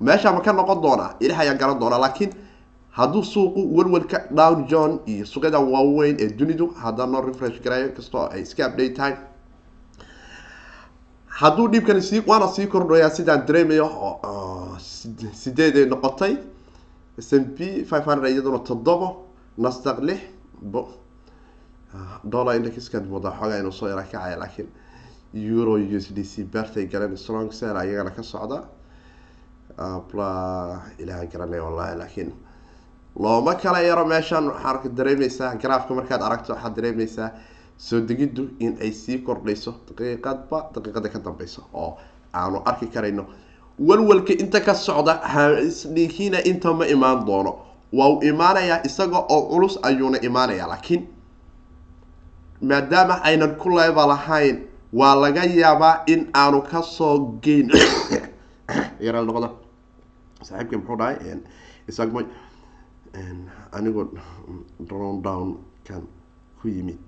[0.00, 2.32] Meesha ma ka noqon doonaa ilaah ayaa garan doonaa laakiin
[2.90, 8.42] hadduu suuqu welwelka down john iyo suuqyada waaweyn ee dunidu haddana refresh garayo kastoo ay
[8.42, 9.14] iska update tahay.
[11.26, 13.88] Hadduu dhiibkani sii waana sii kordhayaa sidaan dareemayo
[15.32, 16.36] sideed ay noqotay?
[17.18, 19.26] S m p five hundred iyaduna toddobo
[19.58, 20.20] nasdaq lix
[20.62, 20.88] bo
[22.24, 24.68] dollar indexkan moodaa inuu soo yara kacaya laakiin
[25.36, 28.64] euro u s d c bertay galeen strong sel ayagana ka socda.
[30.10, 30.30] Pla
[30.98, 32.30] ilahan garanay wallahi laakiin
[33.16, 37.30] looma kala yaro meeshan waxaa dareemeysaa garaafka markaad aragto waxaad dareemeysaa
[37.76, 41.98] soo degiddu in ay sii kordhayso daqiiqadba daqiiqada ka dambeysa oo
[42.32, 43.24] aanu arki karayno.
[43.78, 47.52] Walwalka inta ka socda hasdhiihina inta ma imaan doono.
[47.92, 51.02] Waa imaanayaa isaga oo culus ayuuna imaanayaa laakiin
[52.62, 54.64] maadaama aynan ku leeba lahayn
[54.98, 57.68] waa laga yaabaa in aanu ka soo geyn
[59.04, 59.48] yara noqda
[60.46, 61.16] saaxiibka muxuu dhahay
[61.90, 62.20] isagmo
[63.76, 64.06] anigoo
[64.88, 65.48] drown down
[65.86, 66.02] kan
[66.60, 66.98] ku yimid.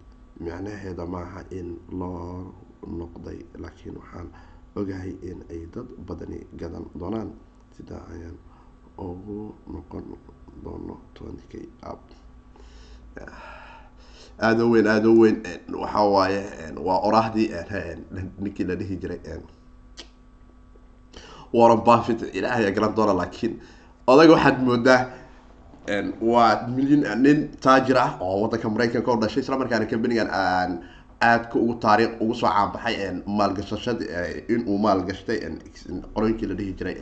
[0.40, 2.54] Macnaheeda maaha in loo
[2.98, 4.28] noqday laakiin waxaan
[4.78, 7.30] ogahay in ay dad badani gadan doonaan.
[7.74, 8.38] Sidaa ayaan
[8.98, 10.04] ugu noqon
[10.62, 12.02] doono twenty k up
[14.46, 15.36] aada weyn aada o weyn
[15.82, 16.40] waxa waaye
[16.86, 17.48] waa oraahdii
[18.44, 19.20] ninkii la dhihi jiray
[21.52, 23.52] warren buffett ilaahay aa garan doona laakiin
[24.12, 25.00] odaga waxaad moodaa
[26.32, 30.70] waa milyan nin taajir ah oo wadanka maraykanka oo dhashay isla markaana companigan aan
[31.30, 32.94] aadka ugu taariikh ugu soo caanbaxay
[33.38, 33.98] maalgashashad
[34.54, 35.38] inuu maalgashtay
[36.14, 36.96] qolooyinkii la dhihi jiray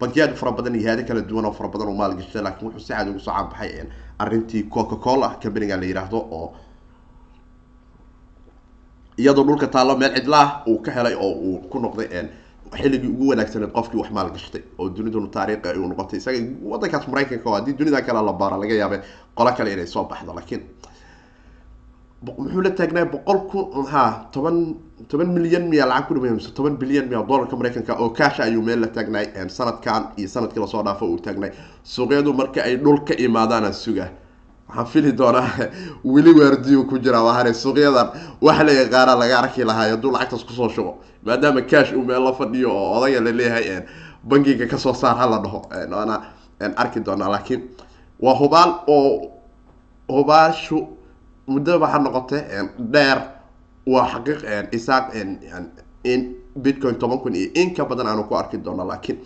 [0.00, 2.92] bankiyaad fara badan iyo haado kala duwan oo fara badan uu maalgashtay laakiin wuxuu si
[2.92, 3.70] caad ugu soo caanbaxay
[4.22, 6.46] arrintii coca cola companigan la yiraahdo oo
[9.18, 12.08] iyadoo dhulka taallo meel cidlaah uu ka helay oo uu ku noqday
[12.80, 16.18] xilligii ugu wanaagsaneed qofkii wax maal gashtay oo duniduna taariikhi u noqotay.
[16.18, 16.38] Isaga
[16.70, 18.98] wadankaas maraykanka oo haddii dunida kale la baaro laga yaabe
[19.36, 20.62] qolo kale inay soo baxdo laakiin
[22.24, 24.56] bo- muxuu la taagnaay boqol kun ha toban
[25.08, 28.80] toban milyan miya lacag ku mise toban bilyan miya dollarka maraykanka oo kaasha ayuu meel
[28.80, 31.52] la taagnaay een, sanadkan iyo sannadkii la soo dhaafo uu taagnaay
[31.84, 34.08] suuqyadu marka ay dhul ka imaadaana suga
[34.68, 35.48] waxaan fili doonaa
[36.04, 38.08] weli waardiyu ku jira wahane suuqyadan
[38.40, 42.22] wax la yaqaana laga arki lahaa hadduu lacagtaas ku soo shubo maadaama cash uu meel
[42.24, 43.84] la fadhiyo oo odaya la leeyahay een,
[44.24, 45.62] bangiga ka soo saar hala dhaho.
[45.90, 46.22] Waana
[46.76, 47.62] arki doonaa laakiin
[48.20, 49.30] waa hubaal oo
[50.08, 50.88] hubaashu
[51.46, 53.18] muddaba ha noqote een, dheer.
[53.86, 54.40] Waa xaqiiq
[54.72, 55.12] isaaq
[56.04, 59.18] in bitcoin toban kun iyo in ka badan aanu ku arki doono laakiin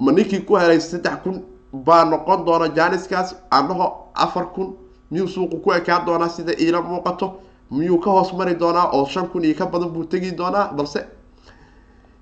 [0.00, 4.74] ma ninkii ku helay saddex kun baa noqon doona janiskaas aan dhaho afar kun
[5.10, 7.32] miyuu suuqu ku ekaan doonaa sida iila muuqato?
[7.70, 10.72] Miyuu ka hoos mari doonaa oo shan kun iyo ka badan buu tegi doonaa?
[10.76, 11.06] Balse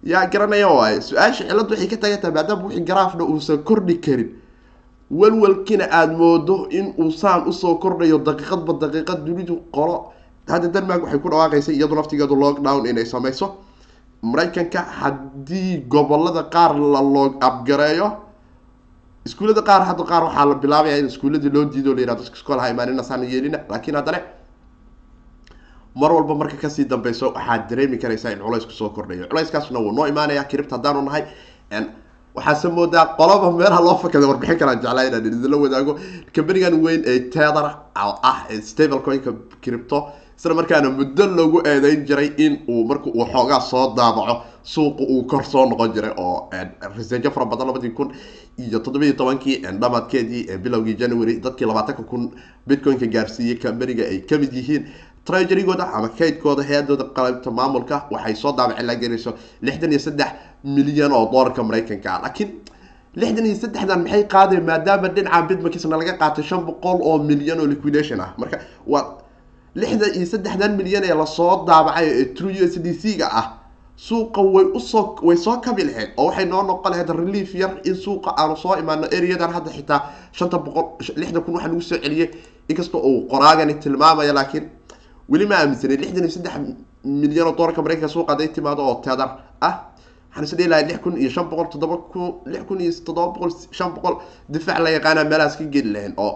[0.04, 4.30] yaa garanaya waaye su'aasha cilladdu waxay ka tagan tahay maadaama wixii garaafna uusan kordhi karin.
[5.11, 10.12] Walwalkina aada moodo in uu saan u soo kordhayo daqiiqadba daqiiqad dunidu qolo.
[10.48, 13.54] Hadda denmark waxay ku dhawaaqaysay iyadu naftigeedu lockdown inay sameyso
[14.22, 18.11] maraykanka haddii gobollada qaar la loog abgareeyo
[19.26, 22.58] iskuullada qaar hadda qaar waxaa la bilaabaya in iskuuladii loo diido o la yihahdo iskool
[22.62, 24.18] ha imaanina saan yeelina laakiin haddana
[26.00, 29.92] mar walba marka ka sii dambeyso waxaad dareemi karaysaa in culaysku soo kordhayo culayskaasna wuu
[29.92, 31.24] noo imaanaya kiribta haddaanu nahay
[32.37, 35.92] waxaase moodaa qolaba meelaha loo fakada warbixin kalaan jeclaa inaan idinla wadaago.
[36.34, 39.30] Kambanigan weyn ee tether ah ee stable coinka
[39.64, 39.98] cripto
[40.38, 45.22] isla markaana muddo loogu eedeyn jiray in uu marka uu xoogaa soo daabaco suuqa uu
[45.30, 46.50] kor soo noqon jiray oo
[46.96, 48.08] resejo fara badan labadii kun
[48.58, 52.30] iyo toddobiyi tobankii dhamaadkeedii bilowgii january dadkii labaatanka kun
[52.68, 54.84] bitcoin-ka gaarsiiyey kambaniga ay ka mid yihiin.
[55.24, 60.28] Treasurygooda ama kaydkooda hay'adooda qalabta maamulka waxay soo daabacin la gelayso lixdan iyo saddex
[60.64, 62.20] milyan oo doolarka maraykanka.
[62.22, 62.50] Laakiin
[63.16, 64.64] lixdan iyo saddexdan maxay qaadeen?
[64.68, 68.34] Maadaama dhinaca bitmakisna laga qaatay shan boqol oo milyan oo liquidation ah.
[68.38, 69.02] Marka waa
[69.74, 73.46] lixdan iyo saddexdan milyan ee la soo daabacay ee true s d c ga ah
[73.96, 77.72] suuqa way u soo way soo kabi lahayd oo waxay noo noqon lahayd relief yar
[77.84, 80.00] in suuqa aanu soo imaano areadan hadda xitaa
[80.32, 80.84] shanta boqol
[81.20, 82.30] lixdan kun waxaa lagu soo celiyey
[82.68, 84.64] inkastoo uu qoraagani tilmaamaya laakiin
[85.28, 86.54] weli ma aaminsanay lixdan iyo saddex
[87.04, 89.74] milyan oo doolarka maraykanka suuqa haday timaado oo teedar ah.
[90.34, 93.28] Waxaan is dhihi lahay lix kun iyo shan boqol toddoba kun lix kun iyo toddoba
[93.34, 94.14] boqol shan boqol
[94.48, 96.32] difaac la yaqaana meelahaas ka geli lahayn oo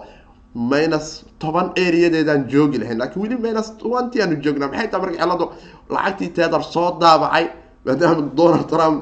[0.71, 2.97] minus toban areadeedaan joogi lahayn.
[3.01, 5.45] Laakiin weli minus twenty aanu joognaa maxay tahay marka ciladu
[5.95, 7.45] lacagtii teedar soo daabacay
[7.85, 8.99] maadaama donald trump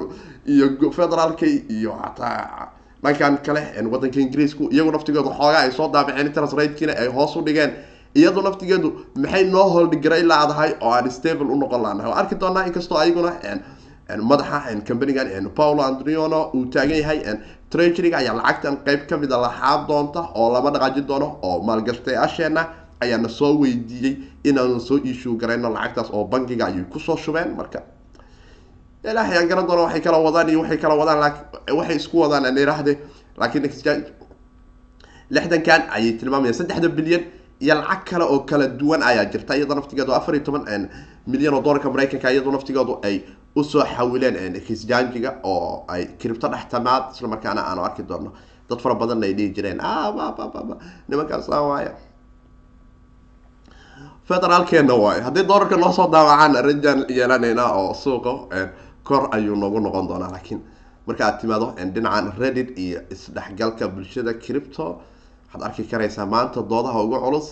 [0.53, 1.45] iyo federaalka
[1.77, 2.69] iyo hataa
[3.03, 7.41] dhankan kale wadanka ingiriisku iyagu naftigooda xoogaa ay soo daabaceen interest ratekiina ay hoos u
[7.47, 7.71] dhigeen.
[8.19, 8.89] Iyadu naftigeedu
[9.23, 13.31] maxay noo holdhigaray laadahay oo aan stable unoqon laanahay waa arki doonaa inkastoo ayaguna
[14.15, 17.19] madaxa companigan paulo andriano uu taagan yahay
[17.69, 22.61] treasuryga ayaa lacagtan qeyb ka mid a laxaa doonta oo lama dhaqaajin doono oo maalgashtayaasheena
[23.03, 27.55] ayaana soo weydiiyey inaanu soo issue garayno lacagtaas oo bankiga ayay ku soo shubeen.
[27.57, 27.79] Marka
[29.03, 31.19] ilaahay aan garan doona waxay kala wadaan iyo waxay kala wadaan
[31.79, 32.93] waxay isku wadaan aan iraahde
[33.37, 33.63] laakiin
[35.35, 37.23] lixdankan ayay tilmaamayaan saddexda bilyan
[37.59, 40.63] iyo lacag kale oo kala duwan ayaa jirta iyadoo naftigeedu afar iyo toban
[41.31, 43.15] milyan oo doolarka maraykanka iyadoo naftigeedu ay
[43.55, 48.31] u soo xawileen kisjanjiga oo ay cripto dhextamaad isla markaana aanu arki doono
[48.69, 49.79] dad fara badanna ay dhihi jireen
[51.09, 51.93] nimankaas waaya
[54.27, 55.21] federaalkeena waayo.
[55.23, 58.31] Haddii doolarka noo soo daawacaan rajaan yeelanayna oo suuqa
[59.03, 60.31] kor ayuu noogu noqon doonaa.
[60.31, 60.59] Laakiin
[61.07, 64.85] marka aad timaado dhinacan reddit iyo isdhexgalka bulshada cripto
[65.47, 67.47] waxaad arki karaysaa maanta doodaha ugu culus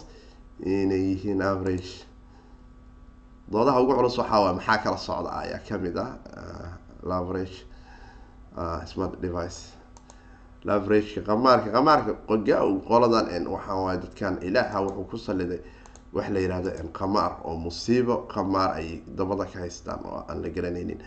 [0.65, 2.04] inay yihiin average
[3.51, 5.29] doodaha ugu culus waxaa waay maxaa kala socda?
[5.41, 6.17] Ayaa ka mid ah
[7.03, 7.57] laverage
[8.91, 9.73] smart device.
[10.65, 12.57] Laverageka qamaarka qamaarka qoga
[12.89, 15.61] qoladan waxaa waay dadkan ilaaha wuxuu ku saliday
[16.13, 20.99] wax la yihahdo qamaar oo musiibo qamaar ay dabada ka haystaan oo aan la garanaynin.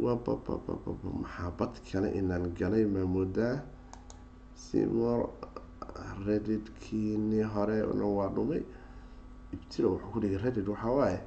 [0.00, 3.60] Maxaa bad kale inaan galay maamudaa
[4.56, 5.28] simor
[6.26, 8.62] redditkiini horena waa dhumay.
[9.54, 11.20] Ibtilo wuxuu ku dhigay reddit waxaa waaye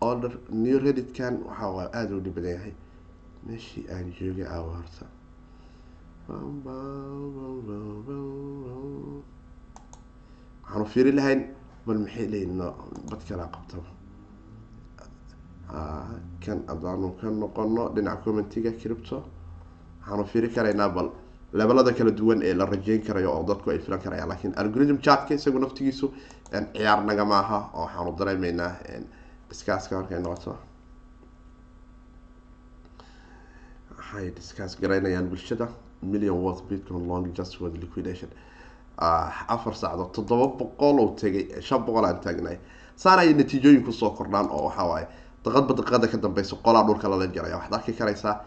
[0.00, 2.74] order new redditkan waxaa waa aada u dhib badan yahay.
[3.46, 5.06] Meeshii aan joogay aawa horta.
[10.64, 11.40] Waxaanu fiiri lahayn
[11.86, 12.68] bal maxay leeyihiin no
[13.10, 13.90] bad kalaa qabtaba
[16.44, 19.16] kan adaanu ka noqono dhinaca commentiga cripto
[20.00, 21.08] waxaanu fiiri karaynaa bal
[21.58, 24.28] levelada kala duwan ee la rajeyn karayo oo dadku ay filan karayaan.
[24.28, 26.06] Lakiin algorithm chatka isagu naftigiisu
[26.74, 28.72] ciyaar nagama aha oo waxaanu dareemeynaa
[29.50, 30.56] discaaska markay noqoto
[33.96, 34.76] waxay discuss.
[34.80, 35.68] Garaynayaan bulshada.
[36.02, 38.28] Million worth bitcoin long just for liquidation.
[38.98, 42.58] Ah, afar saacdood toddoba boqol oo tegay shan boqol aan taagnay.
[42.96, 45.06] Saana ay natiijooyin ku soo kordhaan oo waxaa waaye
[45.44, 48.44] daqadba daqada ka dambeysa qolaa dhulka lala jaraya waxaad arki karaysaa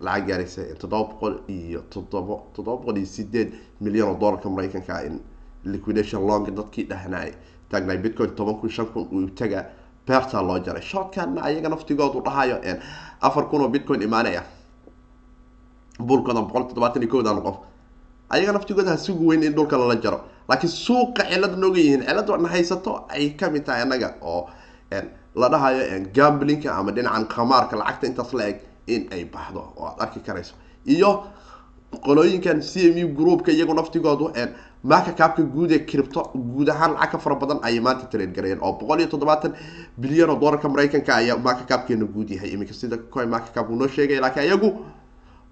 [0.00, 5.20] lacag gaaraysa toddoba boqol iyo toddoba toddoba boqol iyo sideed milyan oo doolarka mareykanka in
[5.64, 7.34] liquidation long dadkii dhahnay.
[7.70, 9.66] Taagnay bitcoin toban kun shan kun uu taga
[10.06, 10.82] beertaa loo jaray.
[10.82, 12.56] Shortkanna ayaga naftigoodu dhahayo
[13.20, 14.42] afar kun oo bitcoin imaanaya.
[15.98, 17.56] Buulkooda boqol toddobaatan iyo kowdan qof.
[18.30, 20.20] Ayaga naftigooda ha weyn in dhulka lala jaro.
[20.48, 22.02] Laakiin suuqa cilad nooga yihiin.
[22.06, 24.48] Cilad wana haysato ay ka mid tahay anaga oo
[25.34, 29.60] la dhahayo een, gamblinka ama dhinacan khamaarka lacagta intaas la eg in ay baxdo.
[29.76, 30.54] Oo aad arki karayso.
[30.86, 31.24] Iyo
[32.06, 34.48] qolooyinkan c m u groupka iyagu naftigoodu een,
[34.84, 38.60] marka kaabka guud ee cripto guud ahaan lacag ka fara badan ayay maanta trade gareeyeen
[38.62, 39.52] oo boqol iyo toddobaatan
[39.98, 42.50] bilyan oo doolarka mareykanka ayaa marka kaabkeena guud yahay.
[42.52, 44.70] Iminka sida coin marka kaab uu noo sheegaya laakiin iyagu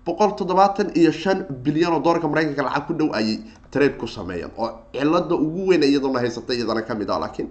[0.07, 3.39] boqol toddobaatan iyo shan bilyan oo doolarka mareykanka lacag ku dhow ayay
[3.71, 7.19] trade ku sameeyeen oo cilada ugu weyn iyadana haysatay iyadana ka mid ah.
[7.19, 7.49] Laakiin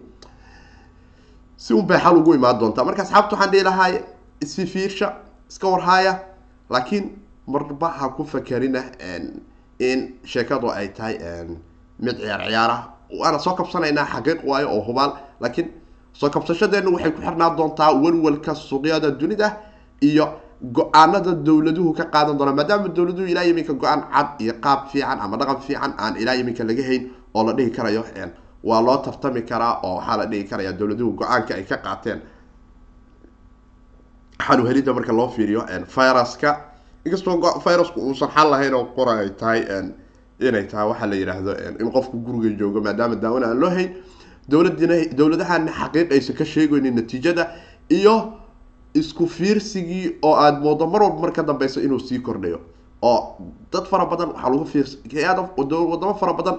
[1.58, 2.84] si un bay xal ugu imaan doontaa.
[2.86, 3.90] Marka asxaabta waxaan dhihi lahaa
[4.42, 5.14] isfifiirsha
[5.50, 6.20] iska warhaaya
[6.70, 7.10] laakiin
[7.48, 9.42] marba ha ku fakerina een,
[9.80, 11.18] in sheekadu ay tahay
[12.00, 12.82] mid ciyaar ciyaar ah
[13.20, 15.68] waana soo kabsanaynaa xaqiiq waayo oo hubaal laakiin
[16.14, 19.58] soo kabsashadeenu waxay ku xirnaan doontaa walwalka suuqyada dunida
[20.02, 20.26] iyo
[20.74, 25.38] go'aanada dowladuhu ka qaadan doona maadaama dowladuhu ilaa iminka go'aan cad iyo qaab fiican ama
[25.38, 28.04] dhaqan fiican aan ilaa iminka laga hayn oo la dhihi karayo
[28.64, 32.22] waa loo tartami karaa oo waxaa la dhihi karaya dowladuhu go'aanka ay ka qaateen.
[34.40, 36.71] Helida marka loo fiiriyo viruska
[37.06, 39.62] inkastoo virusku uusan xal lahayn oo qora ay tahay
[40.40, 43.90] inay tahay waxaa la yidhaahdo in qofku guriga joogo maadaama daawana aan loo hayn
[44.50, 47.44] dowladina dowladahana xaqiiq aysan ka sheegaynin natiijada
[47.90, 48.34] iyo
[48.94, 52.60] isku fiirsigii oo aada moodo mar walba mar ka dambeyso inuu sii kordhayo
[53.02, 53.38] oo
[53.72, 54.98] dad fara badan waxaa lagu fiirsa
[55.92, 56.58] wadamo fara badan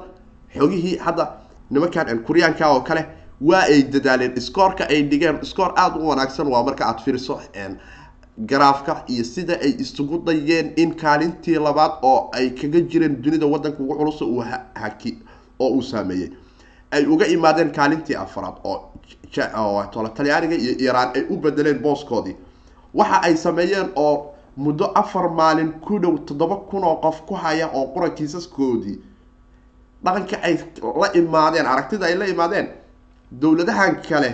[0.59, 1.25] xogihii hadda
[1.71, 3.07] nimankan kuryaanka oo kale
[3.41, 4.41] waa ay dadaaleen.
[4.41, 7.41] Scoorka ay dhigeen scoor aada u wanaagsan waa marka aada fiiriso
[8.39, 13.83] garaafka iyo sida ay isugu dayeen in kaalintii labaad oo ay kaga jireen dunida wadanka
[13.83, 15.19] ugu culusa uu ha- haki
[15.61, 16.31] oo uu saameeyey.
[16.91, 18.93] Ay uga imaadeen kaalintii afraad oo
[20.15, 22.37] talyaaniga iyo iiraan ay u bedeleen booskoodii.
[22.95, 27.69] Waxa ay sameeyeen oo muddo afar maalin ku dhow toddoba kun oo qof ku haya
[27.75, 28.99] oo qura kiisaskoodii.
[30.05, 30.57] Dhaqanka ay
[31.01, 32.69] la imaadeen aragtida ay la imaadeen
[33.31, 34.31] dowladahan kale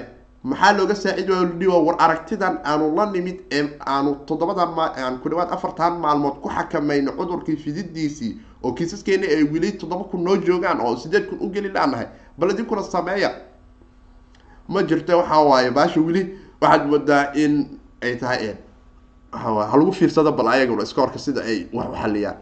[0.51, 5.19] maxaa looga saacidi waayo dhibo war aragtidan aanu la nimid ee aanu toddobadan ma aan
[5.23, 8.33] ku dhawaad afartan maalmood ku xakamayno cudurkii fididiisii
[8.65, 12.07] oo kiisaskeena ay weli toddoba kun noo joogaan oo sideed kun u geli laanahay.
[12.39, 13.31] Bal idinkuna sameeya
[14.69, 16.23] ma jirto waxa waaye baasha weli
[16.61, 18.55] waxaad moodaa in ay tahay
[19.33, 22.37] ha lagu fiirsado bal ayaguna iskoorka sida ay wax xaliyaan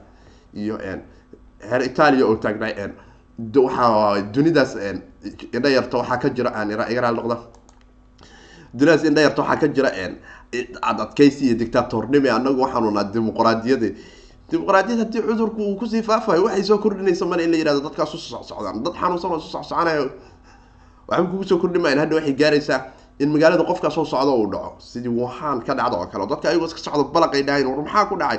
[0.55, 1.01] iyo een,
[1.71, 2.93] reer italia oo taagnay een,
[3.39, 5.03] d- waxa waaye dunidaas een,
[5.53, 7.19] indha yarta waxaa ka jira aan ira- igaraal
[8.75, 9.91] dunidaas indha yarta waxaa ka jira
[10.83, 13.89] ad adkaysi iyo dictatornimi anagu waxaanu naha dimuqraadiyadi
[14.51, 18.15] dimuqraadiyad haddii cudurku uu ku sii faafayo waxay soo kordhinaysa mana in la yihahdo dadkaas
[18.15, 20.11] u socsocdaan dad xanuunsan oo isu socsocanayo
[21.09, 22.81] waxba kugu soo kordhi maayan hadda waxay gaaraysaa
[23.19, 24.77] in magaalada qofkaa soo socdo uu dhaco.
[24.79, 28.17] Sidii wuhan ka dhacda oo kale dadka ayagoo iska socdo balaqay dhahayn war maxaa ku
[28.17, 28.39] dhacay?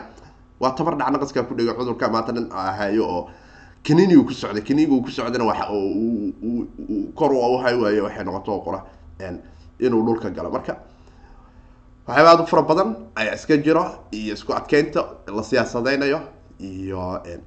[0.60, 3.30] Waa tabar dhac naqaskaa ku dhigay cudurka maanta nin hayo oo
[3.84, 8.84] kanini uu ku socday kaniga uu ku socdana uu kor u hay waaye waxay noqoto
[9.20, 9.40] een,
[9.80, 10.50] inuu dhulka galo.
[10.52, 10.78] Marka
[12.08, 16.20] waxyaaba aad u fara badan ayaa iska jiro iyo isku adkeynta la siyaasadeynayo
[16.60, 17.42] iyo een,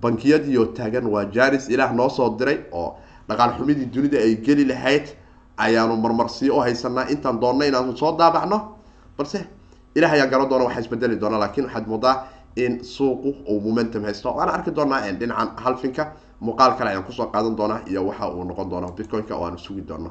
[0.00, 2.96] bankiyadiyo taagan waa janis ilaah noo soo diray oo
[3.28, 5.06] dhaqaal xumidii dunida ay geli lahayd.
[5.58, 8.76] Ayaanu marmarsiyo u haysanaa intaan doonna inaanu soo daabacno.
[9.18, 9.46] Balse
[9.94, 14.30] ilaah ayaa galo doona waxaa isbedeli doona laakiin waxaad moodaa in suuqu uu momentum haysto.
[14.34, 18.44] Waana arki doonaa dhinacan halfinka muuqaal kale ayaan ku soo qaadan doonaa iyo waxa uu
[18.44, 20.10] noqon doono bitcoin-ka oo aanu sugi doono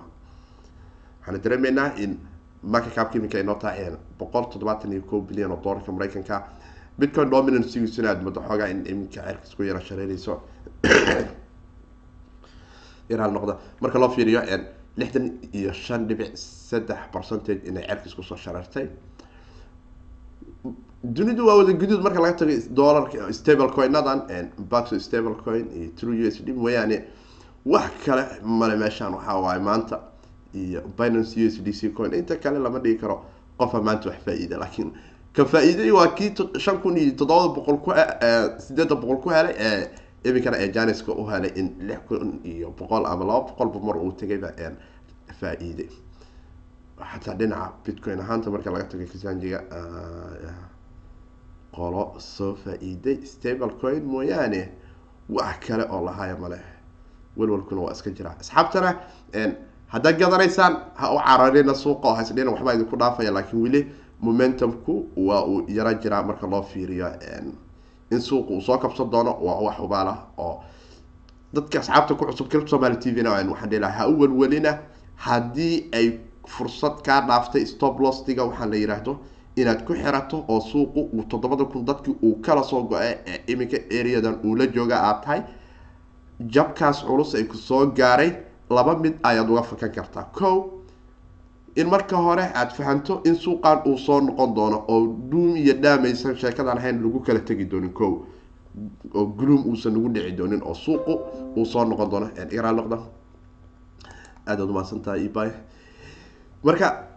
[1.28, 2.20] waxaana dareemeynaa in.
[2.64, 6.44] Marka kaabka iminka ay noo tahay een, boqol toddobaatan iyo kow bilyan oo doolarka mareykanka
[7.00, 10.42] bitcoin dominancygiisuna aad moodo xoogaa in iminka ceerkiis ku yara shareerayso
[13.12, 13.58] yaraal noqda.
[13.82, 14.42] Marka loo fiiriyo
[14.98, 18.90] lixdan iyo shan dhibic saddex percentage inay ceerkiis ku soo shareertay
[21.04, 24.20] dunidu waa wada guduud marka laga tago dollarka stable coinadan
[24.70, 26.98] bax stable coin iyo true u s d mooyaane
[27.66, 30.17] wax kale male meeshaan waxaa waaye maanta
[30.64, 32.14] iyo binance u s d c coin.
[32.14, 33.18] Inta kale lama dhigi karo
[33.60, 34.92] qofa maanta wax faa-iida laakiin
[35.36, 37.92] ka faa-iiday waa kii shan kun iyo toddoba boqol ku
[38.66, 39.88] sideeda boqol ku helay ee
[40.30, 44.12] iminkana ee janiska u helay in lix kun iyo boqol ama laba boqolba mar uu
[44.12, 44.50] tegayba
[45.40, 45.90] faa-iiday
[47.12, 49.60] xataa dhinaca bitcoin ahaanta marka laga tago kisanjiga
[51.76, 53.26] qolo soo faa-iiday.
[53.26, 54.62] Stable coin mooyaane
[55.30, 56.60] wax kale oo lahaya male
[57.38, 58.90] walwalkuna waa iska jira asxaabtana
[59.94, 63.82] haddaad gadanaysaan ha u cararina suuqa oo hasdhina waxbaa idinku dhaafaya laakiin weli
[64.22, 64.94] momentumku
[65.28, 67.08] waa uu yaro jiraa marka loo fiiriyo
[68.12, 70.64] in suuqa uu soo kabsan doono waa wax hubaala oo
[71.54, 74.78] dadka asxaabta ku cusub clip somaly t v na waxaan dhihi lahaa ha u welwelina
[75.16, 76.08] haddii ay
[76.48, 79.14] fursad kaa dhaaftay stop lostiga waxaa la yiraahdo
[79.56, 83.78] inaad ku xirato oo suuqu uu toddobada kun dadkii uu kala soo go-e ee iminka
[84.00, 85.42] areadan uu la jooga aad tahay
[86.54, 88.32] jabkaas culus ay ku soo gaaray
[88.70, 90.74] laba mid ayaad uga fakan kartaa ko
[91.76, 96.36] in marka hore aada fahanto in suuqan uu soo noqon doono oo duum iyo dhaamaysan
[96.36, 97.94] sheekadan ahayn lagu kala tegi doonin.
[97.94, 98.26] Ko
[99.14, 101.14] oo gloom uusan nagu dhici doonin oo suuqu
[101.58, 102.28] uu soo noqon doono.
[102.52, 102.98] Iraa noqda.
[104.48, 105.52] Aad aad umahadsantahay ibay
[106.64, 107.08] marka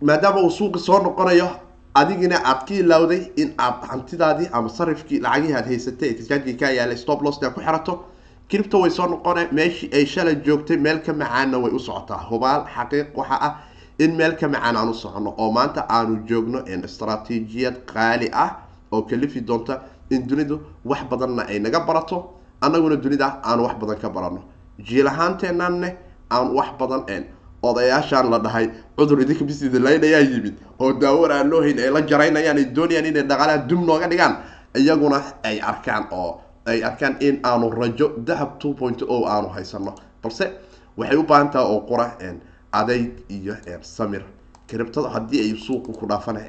[0.00, 1.48] maadaama uu suuqi soo noqonayo
[1.94, 6.96] adigina aad ka ilawday in aad hantidaadii ama sarifkii lacagihii aad haysatay tijaajkii kaa yaalay
[6.96, 8.04] stop lost aad ku xirato
[8.48, 12.20] cripto way soo noqone meeshii ay shalay joogtay meel ka macaanna way u socotaa.
[12.30, 13.54] Hubaal xaqiiq waxa ah
[13.98, 18.50] in meel ka macaan aan u socono oo maanta aanu joogno istraatiijiyad qaali ah
[18.92, 19.80] oo kalifi doonta
[20.10, 22.30] in dunidu wax badanna ay naga barato.
[22.60, 24.40] Annaguna dunida aanu wax badan ka barano
[24.78, 25.96] jiil ahaanteenanne
[26.30, 27.24] aan wax badan
[27.62, 28.70] odayaashaan la dhahay.
[28.96, 33.06] Cudur idinka bisida laynayaa yimid oo daawar aan loo hayn ay la jaraynayaan ay doonayaan
[33.06, 34.36] inay dhaqaalaha dum nooga dhigaan.
[34.76, 39.94] Iyaguna ay arkaan oo ay arkaan in aanu rajo dahab two point o aanu haysano
[40.22, 40.44] balse
[40.96, 42.06] waxay u baahan tahay oo qura
[42.72, 44.22] adayg iyo samir.
[44.66, 46.40] Kribtada haddii ay suuqa ku dhaafana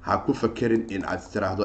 [0.00, 1.64] ha ku fakerin in aad tiraahdo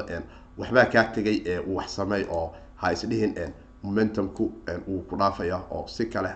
[0.58, 3.34] waxbaa kaa tegay wax sameey oo ha isdhihin
[3.82, 4.52] momentumku
[4.88, 6.28] wuu ku dhaafaya oo si kale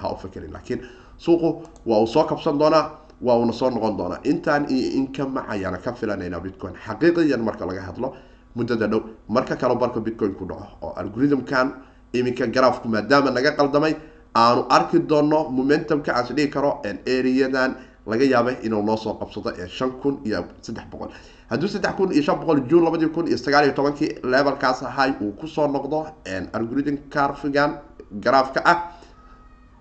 [0.00, 0.80] ha u fakerin laakiin
[1.18, 2.90] suuqu waa uu soo kabsan doonaa
[3.22, 4.18] waa uuna soo noqon doonaa.
[4.24, 8.16] Intaan iyo inka macayaana ka filanaynaa bitcoin xaqiiqiyan marka laga hadlo
[8.54, 9.00] muddada dhow.
[9.28, 11.72] Marka kale barka bitcoin ku dhaco oo algorithmkan
[12.12, 13.94] iminka garaafku maadaama naga qaldamay
[14.34, 17.74] aanu arki doono momentumka aan isdhigi karo areadan
[18.06, 21.08] laga yaabay inuu noo soo qabsado ee shan kun iyo saddex boqol.
[21.50, 25.12] Hadduu saddex kun iyo shan boqol june labadii kun iyo sagaal iyo tobankii levelkaas ahay
[25.20, 26.06] uu ku soo noqdo
[26.52, 27.78] algorithm carfigan
[28.12, 28.78] garaafka ah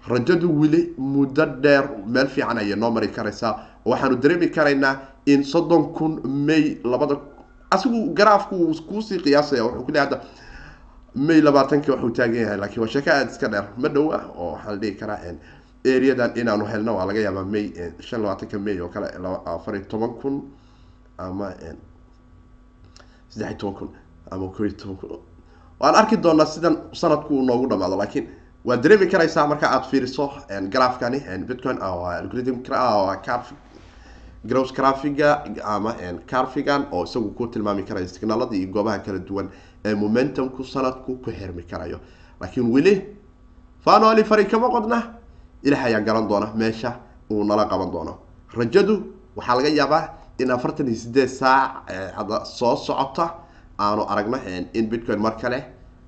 [0.07, 3.59] rajadu weli muddo dheer meel fiican ayay noo mari karaysaa.
[3.85, 4.95] Waxaanu dareemi karaynaa
[5.25, 7.15] in soddon kun may labada
[7.75, 8.55] asigu garaafku
[8.89, 10.17] kuusii qiyaasaya wuxuu ku leey hadda
[11.27, 13.65] may labaatankii waxuu taagan yahay lakiin waa sheeko aada iska dheer.
[13.81, 15.19] Ma dhow ah oo waxaa la dhihi karaa
[15.93, 17.65] areadan inaanu helno waa laga yaabaa may
[18.07, 19.07] shan labaatanka may oo kale
[19.53, 20.35] afar iyo toban kun
[21.17, 21.47] ama
[23.29, 23.89] saddex toban kun
[24.31, 25.19] ama ko iyo toban kun.
[25.79, 28.27] Waan arki doonaa sidan sanadku uu noogu dhamaado laakiin
[28.65, 30.25] waad dareemi karaysaa marka aada fiiriso
[30.73, 32.57] grafkani bitcoin algorithm
[33.25, 33.53] carf
[34.45, 35.93] gross crafiga ama
[36.27, 39.49] carfigan oo isagu ku tilmaami karayo signaalada iyo goobaha kala duwan
[39.85, 41.99] ee momentumku sanadku ku xirmi karayo.
[42.41, 42.93] Laakiin weli
[43.85, 44.99] fanoli fari kama qodna.
[45.63, 48.17] Ilaah ayaa garan doona meesha uu nala qaban doono.
[48.57, 49.03] Rajadu
[49.35, 53.25] waxaa laga yaabaa in afartan iyo sideed saac hadda soo socota
[53.79, 54.37] aanu aragno
[54.73, 55.59] in bitcoin mar kale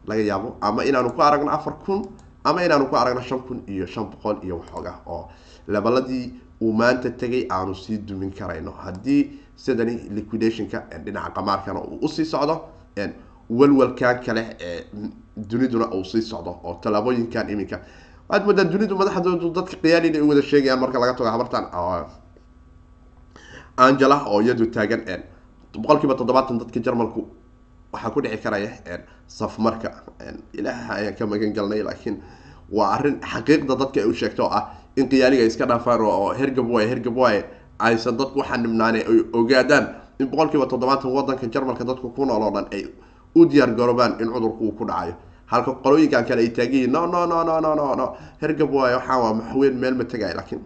[0.08, 2.02] laga yaabo ama inaanu ku aragno afar kun
[2.44, 5.30] ama inaanu ku aragno shan kun iyo shan boqol iyo waxooga oo
[5.68, 6.34] lebaladii
[6.64, 8.72] uu maanta tegay aanu sii dumin karayno.
[8.84, 9.22] Haddii
[9.64, 12.56] sidani liquidationka dhinaca qamaarkana uu u sii socdo
[13.60, 14.80] walwalkan kale ee
[15.50, 17.78] duniduna uu sii socdo oo tallaabooyinkan iminka.
[18.30, 21.66] Waad moodaa dunidu madaxdoodu dadka qiyaalin ay wada sheegayaan marka laga tago habartan
[23.78, 25.02] angela oo iyadu taagan
[25.82, 27.22] boqol kiiba toddobaatan dadka jarmalku
[27.94, 28.70] waxaa ku dhici karaya
[29.28, 29.90] safmarka
[30.60, 32.16] ilaah ayaan ka magan galnay laakiin
[32.72, 34.64] waa arrin xaqiiqda dadka ay u sheegto oo ah
[34.96, 37.42] in qiyaaliga iska dhaafaan oo hergab waay hergab waaye
[37.80, 39.86] aysan dadku waxaa nimnaane ay ogaadaan
[40.20, 42.84] in boqol kiiba toddobaatan wadanka jarmalka dadku ku nool oo dhan ay
[43.36, 45.14] u diyaar garoobaan in cudurku uu ku dhacayo
[45.52, 48.06] halka qolooyinkan kale ay taagiyiin no no no no no no no
[48.42, 50.62] hergab waaye waxaa waa maxweyn meel ma tegaya laakiin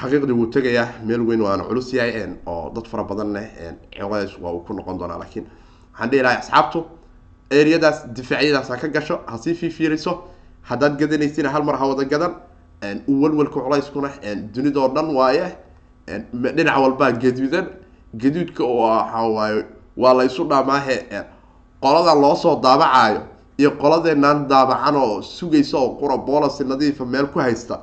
[0.00, 3.40] xaqiiqdii wuu tegayaa meel weyn waana culus yahay oo dad fara badanna
[4.00, 5.44] colays waa uu ku noqon doonaa laakiin
[5.92, 6.84] waxaan dhihi lahay asxaabtu
[7.50, 10.12] eriyadaas difaacyadaas ha ka gasho ha sii fiifiiriso
[10.68, 12.32] haddaad gadanaysina hal mar ha wada gadan
[13.08, 14.10] walwalka culayskuna
[14.54, 15.46] dunidoo dhan waaye
[16.56, 17.66] dhinac walbaa gaduudan.
[18.14, 19.64] Gaduudka waxa waaye
[19.96, 20.96] waa la isu dhaamaahe
[21.82, 23.20] qolada loo soo daabacayo
[23.58, 27.80] iyo qoladeenaan daabacan oo sugaysa oo qura boolasi nadiifa meel ku haysta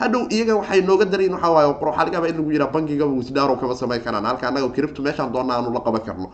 [0.00, 3.56] hadhow iyaga waxay nooga darayin waxaa waaye qura waxaa laga in lagu yiraa bankiga wisdaaro
[3.60, 6.30] kama samayn karaan halka annaga kiribtu meeshaan doona aanu la qaban karno.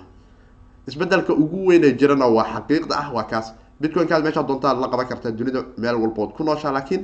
[0.86, 5.06] Isbedelka ugu weyn ee jirana waa xaqiiqda ah waa kaas bitcoinkaad meeshaa doontaa la qaban
[5.08, 7.02] kartaa dunida meel walbood ku nooshaa laakiin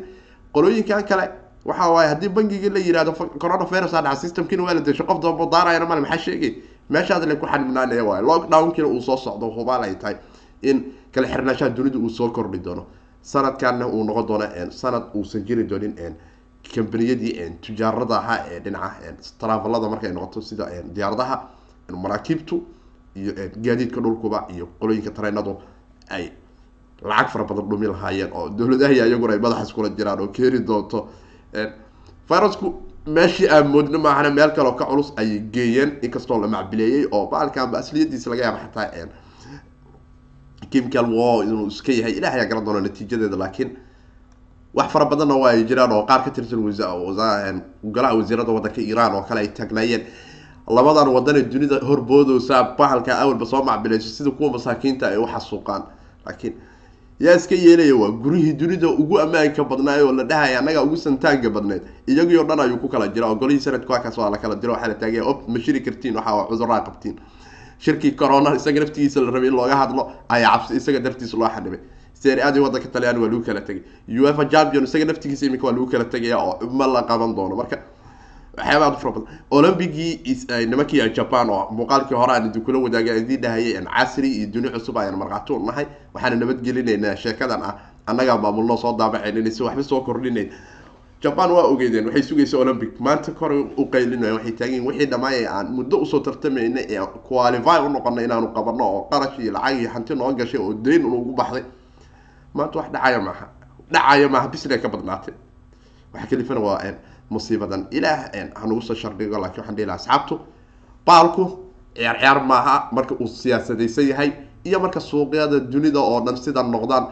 [0.54, 1.24] qolooyinkan kale
[1.64, 3.12] waxa waaye haddii bangigii la yihahdo
[3.42, 6.52] coronavirus aa dhaca systemkiina waa la desho qof damba daarayana male maxaa sheegay?
[6.90, 10.16] Meeshaas le ku xanibnaanaya waay lockdownkiina uu soo socdo hubaal ay tahay
[10.62, 12.86] in kala xirnaashaha dunida uu soo kordhi doono.
[13.22, 15.94] Sanadkanna uu noqon doono sanad uusan jiri doonin
[16.74, 20.64] kambaniyadii tujaarada ahaa ee dhinaca travelada markay noqoto sida
[20.94, 21.36] diyaaradaha
[22.02, 22.62] maraakiibtu
[23.16, 23.32] iyo
[23.64, 25.52] gaadiidka dhulkuba iyo qolooyinka tareenadu
[26.10, 26.24] ay
[27.02, 31.08] lacag fara badan dhumi lahaayeen oo dowladahi iyaguna ay madaxas kula jiraan oo keeni doonto.
[32.28, 32.74] Virusku
[33.06, 37.78] meeshii aan moodno maahana meel kale ka culus ayay geeyeen inkastoo la macbileeyey oo baalkanba
[37.78, 39.06] asliyadiisa laga yaaba xataa
[40.70, 43.70] chemical war inuu iska yahay ilaah ayaa garan doona natiijadeeda laakiin
[44.74, 46.58] wax fara badanna waa ay jiraan oo qaar ka tirsan
[47.94, 50.02] golaha wasiirada wadanka iran oo kale ay taagnaayeen
[50.76, 55.82] labadan wadan dunida horboodoosa bahalka awalba soo macbileyso sida kuwa masaakiinta ay uxasuuqaan
[56.26, 56.54] laakiin
[57.20, 61.50] yaa iska yeelaya waa gurihii dunida ugu ammaanka badnaay oo la dhahaya annaga ugu santaanka
[61.50, 61.82] badneed.
[62.06, 64.72] Iyagii o dhan ayuu ku kala jira oo golihii sanadku halkaas waa la kala diro
[64.72, 67.16] waxaa la taagaya op ma shiri kartiin waxa cuduraa qabtiin.
[67.78, 71.80] Shirkii corona isaga naftigiisa la rabay in looga hadlo ayaa cabsi isaga dartiis loo xanibay.
[72.14, 76.04] Seriadii wadanka talyaani waa lagu kala tegay uefa champion isaga naftigiisa iminka waa lagu kala
[76.04, 77.56] tegaya oo ma la qaban doono.
[77.56, 77.76] Marka
[78.56, 80.12] waxyaaba aad fara badan olympigii
[80.70, 84.96] nimankii japan oo muuqaalkii hore aan idin kula wadaagay idin dhahayay casri iyo duni cusub
[84.98, 87.74] ayaan markhaati u nahay waxaana nabadgelinaynaa sheekadan ah.
[88.06, 90.50] Annagaa maamulnoo soo daabacayn si waxba soo kordhinayn.
[91.22, 93.00] Japan waa ogeydeen waxay sugaysa olympic.
[93.00, 97.78] Maanta kor u qaylinaya waxay taagan wixii dhammaay aan muddo u soo tartamayna ee qualify
[97.86, 101.32] u noqona inaanu qabano oo qarash iyo lacag iyo hanti noo gashay oo dayn ugu
[101.34, 101.64] baxday.
[102.54, 103.46] Maanta wax dhacaya maaha.
[103.92, 105.34] Dhacaya maaha bisna ka badnaatay
[106.16, 106.80] waxa kalifana waa
[107.30, 108.18] musiibadan ilaah
[108.60, 110.34] hanugu soo shardhigo laakiin waxaan dhihi laha asxaabtu
[111.06, 111.44] baalku
[111.96, 114.30] ciyaar ciyaar maaha marka uu siyaasadaysan yahay
[114.64, 117.04] iyo marka suuqyada dunida oo dhan sida noqdaan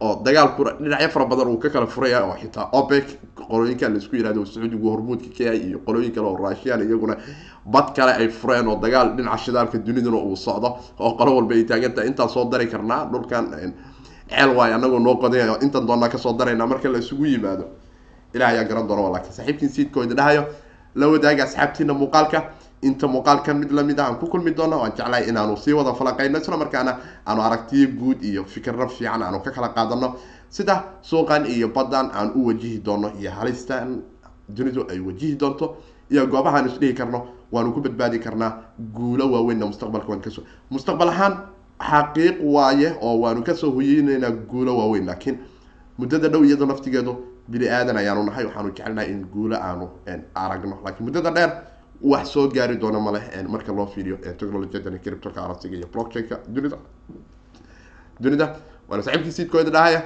[0.00, 3.06] oo dagaalku dhinacyo fara badan uu ka kala furaya oo xitaa opec
[3.48, 7.14] qolooyinka la isku yihahdo sacuudigu hormuudka ka yahay iyo qolooyin kale oo russian iyaguna
[7.74, 10.68] bad kale ay fureen oo dagaal dhinaca shidaalka duniduna uu socdo
[10.98, 13.44] oo qolo walba ay taagantahay intaan soo dari karnaa dhulkan
[14.28, 17.64] ceel waay anagoo noo qoday intan doonaa ka soo darayna marka la isugu yimaado
[18.34, 20.44] ilah ayaa garan doona laakiin saaxiibkiin siidkooda dhahayo
[20.94, 22.42] la wadaaga asxaabtiina muuqaalka
[22.82, 25.92] inta muuqaalkan mid la mid ah aan ku kulmi doono waan jeclahay inaanu sii wada
[25.94, 26.92] falaqayno isla markaana
[27.26, 30.14] aanu aragtiyo guud iyo fikirro fiican aanu ka kala qaadano
[30.48, 34.02] sida suuqan iyo baddan aan u wajihi doono iyo halistan
[34.48, 35.76] dunidu ay wajihi doonto
[36.10, 38.50] iyo goobahaan isdhihi karno waanu ku badbaadi karnaa
[38.94, 41.34] guulo waaweynna mustaqbalka waan ka soo mustaqbal ahaan
[41.90, 45.38] xaqiiq waaye oo waanu ka soo hoyeyneynaa guulo waaweyn laakiin
[45.98, 47.12] muddada dhow iyadoo naftigeedu
[47.48, 49.86] bini aadan ayaanu nahay waxaanu jecelnahay in guulo aanu
[50.34, 51.50] aragno laakiin muddada dheer
[52.02, 56.36] wax soo gaari doona maleh marka loo fiiriyo technologiyadan criptoka arasiga iyo blockchainka.
[56.54, 56.78] Dunida.
[58.20, 58.46] Dunida
[58.88, 60.02] waana saaxiibkii siidkooda dhahaya.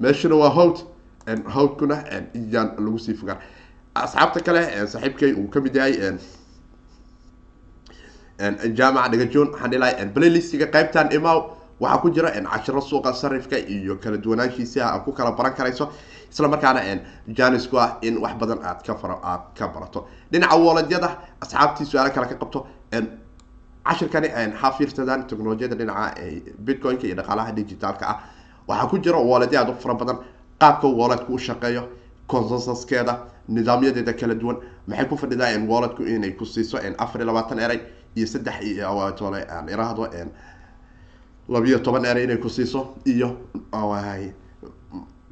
[0.00, 0.76] Meeshuna waa howd
[1.54, 1.96] howdkuna
[2.34, 3.38] iyaan lagu sii fogaan
[3.94, 6.18] asxaabta kale saaxiibkay uu ka mid yahay
[8.74, 11.38] jaamaca dhagajoon waxaan dhilahay playlistiga qaybtan imaw
[11.80, 15.90] waxaa ku jira cashiro suuqa sarifka iyo kala duwanaanshiisa aad ku kala baran karayso.
[16.30, 16.80] Isla markaana
[17.28, 20.06] janisku ah in wax badan aad ka aad ka barato.
[20.30, 22.66] Dhinaca wooledyada asxaabtii su'aalo kale ka qabto
[23.84, 24.70] cashirkani ha
[25.28, 26.14] technolojiyada dhinaca
[26.58, 28.20] bitcoinka iyo dhaqaalaha digitaalka ah.
[28.68, 30.18] Waxaa ku jira wooledya aad u fara badan
[30.60, 31.88] qaabka wooledku u shaqeeyo
[32.28, 33.18] consensuskeeda
[33.48, 34.56] nidaamyadeeda kala duwan.
[34.86, 37.80] Maxay ku fadhidaa wooledku inay ku siiso afar iyo labaatan eray
[38.16, 38.88] iyo saddex iyo
[39.68, 40.08] iraahdo
[41.48, 43.36] labiyo toban eray inay ku siiso iyo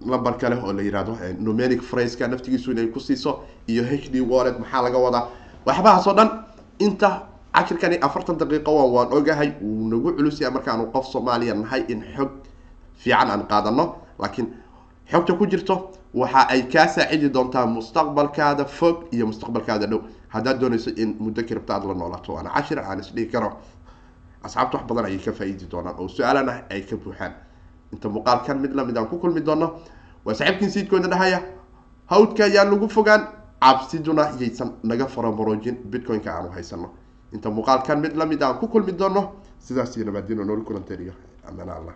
[0.04, 4.58] number kale oo la yihahdo numeric fraceka naftigiisu inay ku siiso iyo h d wallet
[4.58, 5.28] maxaa laga wadaa.
[5.66, 6.30] Waxbahaas oo dhan
[6.78, 7.22] inta
[7.54, 12.30] cashirkani afartan daqiiqo waa waan ogahay wuu nagu culusyaha markaanu qof soomaaliya nahay in xog
[12.96, 14.48] fiican aan qaadano laakiin
[15.12, 20.00] xogta ku jirto waxa ay kaa saacidi doontaa mustaqbalkaada fog iyo mustaqbalkaada dhow.
[20.28, 23.52] Haddaad doonayso in muddo kiribta aad la noolaato waana cashir aan isdhihi karo
[24.44, 27.32] asxaabta wax badan ayay ka faa-iidi doonaan oo su'aalana ay ka buuxaan.
[27.92, 29.66] Inta muuqaalkan mid la mid aan ku kulmi doono
[30.24, 31.42] waa saaxiibkiin siidkooda dhahaya
[32.06, 33.22] hawdka ayaan lagu fogaan
[33.60, 36.88] cabsiduna yaysan naga farabaroojin bitcoin-ka aanu haysano
[37.32, 39.22] inta muuqaalkan mid la mid aan ku kulmi doono
[39.58, 40.64] sidaas iyo nabaadino nooli
[41.78, 41.94] allah